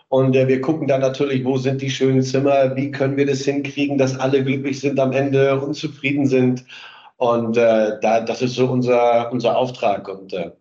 Und 0.08 0.34
äh, 0.34 0.48
wir 0.48 0.60
gucken 0.60 0.88
dann 0.88 1.02
natürlich, 1.02 1.44
wo 1.44 1.56
sind 1.58 1.82
die 1.82 1.90
schönen 1.90 2.22
Zimmer, 2.22 2.74
wie 2.76 2.90
können 2.90 3.16
wir 3.16 3.26
das 3.26 3.42
hinkriegen, 3.42 3.98
dass 3.98 4.18
alle 4.18 4.42
glücklich 4.44 4.80
sind 4.80 4.98
am 4.98 5.12
Ende 5.12 5.60
und 5.60 5.74
zufrieden 5.74 6.26
sind. 6.26 6.64
Und 7.16 7.56
äh, 7.56 8.00
da, 8.00 8.20
das 8.20 8.42
ist 8.42 8.54
so 8.54 8.66
unser, 8.66 9.30
unser 9.30 9.56
Auftrag. 9.56 10.08
Und 10.08 10.32
äh, 10.32 10.52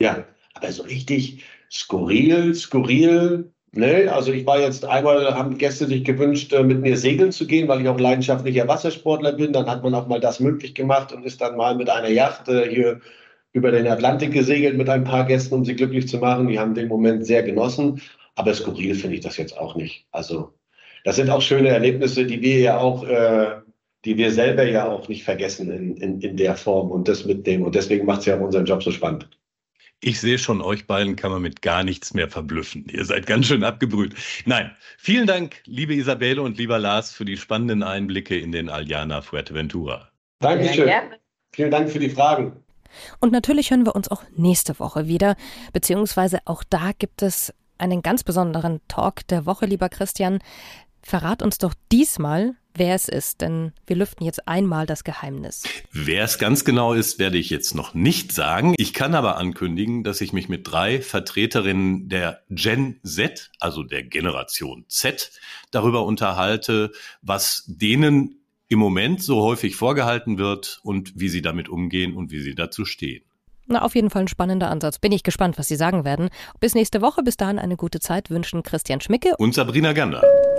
ja, 0.00 0.24
aber 0.54 0.70
so 0.72 0.82
richtig 0.84 1.42
skurril, 1.72 2.54
skurril. 2.54 3.52
Ne? 3.74 4.12
Also 4.12 4.32
ich 4.32 4.44
war 4.46 4.60
jetzt 4.60 4.84
einmal, 4.84 5.34
haben 5.34 5.56
Gäste 5.56 5.86
sich 5.86 6.04
gewünscht, 6.04 6.52
äh, 6.52 6.62
mit 6.62 6.80
mir 6.80 6.96
segeln 6.96 7.32
zu 7.32 7.46
gehen, 7.46 7.68
weil 7.68 7.80
ich 7.80 7.88
auch 7.88 7.98
leidenschaftlicher 7.98 8.68
Wassersportler 8.68 9.32
bin. 9.32 9.52
Dann 9.52 9.68
hat 9.68 9.82
man 9.82 9.94
auch 9.94 10.06
mal 10.06 10.20
das 10.20 10.40
möglich 10.40 10.74
gemacht 10.74 11.12
und 11.12 11.24
ist 11.24 11.40
dann 11.40 11.56
mal 11.56 11.74
mit 11.74 11.88
einer 11.88 12.10
Yacht 12.10 12.48
äh, 12.48 12.68
hier 12.68 13.00
über 13.54 13.70
den 13.70 13.86
Atlantik 13.86 14.32
gesegelt 14.32 14.76
mit 14.76 14.88
ein 14.88 15.04
paar 15.04 15.24
Gästen, 15.26 15.54
um 15.54 15.64
sie 15.64 15.74
glücklich 15.74 16.08
zu 16.08 16.18
machen. 16.18 16.48
Die 16.48 16.58
haben 16.58 16.74
den 16.74 16.88
Moment 16.88 17.26
sehr 17.26 17.42
genossen. 17.42 18.02
Aber 18.34 18.54
skurril 18.54 18.94
finde 18.94 19.16
ich 19.16 19.22
das 19.22 19.36
jetzt 19.36 19.56
auch 19.56 19.74
nicht. 19.74 20.06
Also 20.10 20.52
das 21.04 21.16
sind 21.16 21.30
auch 21.30 21.42
schöne 21.42 21.68
Erlebnisse, 21.68 22.26
die 22.26 22.40
wir 22.42 22.58
ja 22.58 22.78
auch, 22.78 23.04
äh, 23.04 23.60
die 24.04 24.16
wir 24.16 24.32
selber 24.32 24.64
ja 24.64 24.88
auch 24.88 25.08
nicht 25.08 25.24
vergessen 25.24 25.70
in, 25.70 25.96
in, 25.96 26.20
in 26.20 26.36
der 26.36 26.56
Form 26.56 26.90
und 26.90 27.08
das 27.08 27.24
mit 27.24 27.46
dem. 27.46 27.62
Und 27.62 27.74
deswegen 27.74 28.06
macht 28.06 28.20
es 28.20 28.26
ja 28.26 28.36
unseren 28.36 28.66
Job 28.66 28.82
so 28.82 28.90
spannend. 28.90 29.28
Ich 30.04 30.20
sehe 30.20 30.36
schon, 30.36 30.60
euch 30.62 30.88
beiden 30.88 31.14
kann 31.14 31.30
man 31.30 31.42
mit 31.42 31.62
gar 31.62 31.84
nichts 31.84 32.12
mehr 32.12 32.28
verblüffen. 32.28 32.86
Ihr 32.90 33.04
seid 33.04 33.24
ganz 33.24 33.46
schön 33.46 33.62
abgebrüht. 33.62 34.16
Nein, 34.46 34.72
vielen 34.98 35.28
Dank, 35.28 35.62
liebe 35.64 35.94
Isabelle 35.94 36.42
und 36.42 36.58
lieber 36.58 36.80
Lars, 36.80 37.12
für 37.12 37.24
die 37.24 37.36
spannenden 37.36 37.84
Einblicke 37.84 38.36
in 38.36 38.50
den 38.50 38.68
Aliana 38.68 39.22
Fuerteventura. 39.22 40.10
Dankeschön. 40.40 40.88
Ja, 40.88 41.02
vielen 41.54 41.70
Dank 41.70 41.88
für 41.88 42.00
die 42.00 42.10
Fragen. 42.10 42.64
Und 43.20 43.30
natürlich 43.30 43.70
hören 43.70 43.86
wir 43.86 43.94
uns 43.94 44.08
auch 44.08 44.24
nächste 44.36 44.80
Woche 44.80 45.06
wieder, 45.06 45.36
beziehungsweise 45.72 46.40
auch 46.46 46.64
da 46.68 46.90
gibt 46.98 47.22
es 47.22 47.54
einen 47.78 48.02
ganz 48.02 48.24
besonderen 48.24 48.80
Talk 48.88 49.24
der 49.28 49.46
Woche, 49.46 49.66
lieber 49.66 49.88
Christian. 49.88 50.40
Verrat 51.04 51.42
uns 51.42 51.58
doch 51.58 51.74
diesmal, 51.92 52.56
wer 52.74 52.94
es 52.94 53.08
ist, 53.08 53.40
denn 53.40 53.72
wir 53.86 53.96
lüften 53.96 54.24
jetzt 54.24 54.46
einmal 54.48 54.86
das 54.86 55.04
Geheimnis. 55.04 55.64
Wer 55.92 56.24
es 56.24 56.38
ganz 56.38 56.64
genau 56.64 56.94
ist, 56.94 57.18
werde 57.18 57.38
ich 57.38 57.50
jetzt 57.50 57.74
noch 57.74 57.94
nicht 57.94 58.32
sagen. 58.32 58.74
Ich 58.78 58.94
kann 58.94 59.14
aber 59.14 59.36
ankündigen, 59.36 60.04
dass 60.04 60.20
ich 60.20 60.32
mich 60.32 60.48
mit 60.48 60.70
drei 60.70 61.00
Vertreterinnen 61.00 62.08
der 62.08 62.42
Gen 62.50 63.00
Z, 63.04 63.50
also 63.60 63.82
der 63.82 64.02
Generation 64.02 64.84
Z, 64.88 65.32
darüber 65.70 66.04
unterhalte, 66.04 66.92
was 67.20 67.64
denen 67.66 68.42
im 68.68 68.78
Moment 68.78 69.22
so 69.22 69.42
häufig 69.42 69.76
vorgehalten 69.76 70.38
wird 70.38 70.80
und 70.82 71.12
wie 71.14 71.28
sie 71.28 71.42
damit 71.42 71.68
umgehen 71.68 72.14
und 72.14 72.30
wie 72.30 72.40
sie 72.40 72.54
dazu 72.54 72.84
stehen. 72.84 73.22
Na, 73.66 73.82
auf 73.82 73.94
jeden 73.94 74.10
Fall 74.10 74.22
ein 74.22 74.28
spannender 74.28 74.70
Ansatz. 74.70 74.98
Bin 74.98 75.12
ich 75.12 75.22
gespannt, 75.22 75.58
was 75.58 75.68
Sie 75.68 75.76
sagen 75.76 76.04
werden. 76.04 76.30
Bis 76.58 76.74
nächste 76.74 77.00
Woche. 77.00 77.22
Bis 77.22 77.36
dahin 77.36 77.58
eine 77.58 77.76
gute 77.76 78.00
Zeit 78.00 78.28
wünschen 78.30 78.62
Christian 78.62 79.00
Schmicke 79.00 79.34
und 79.38 79.54
Sabrina 79.54 79.92
Gander. 79.92 80.22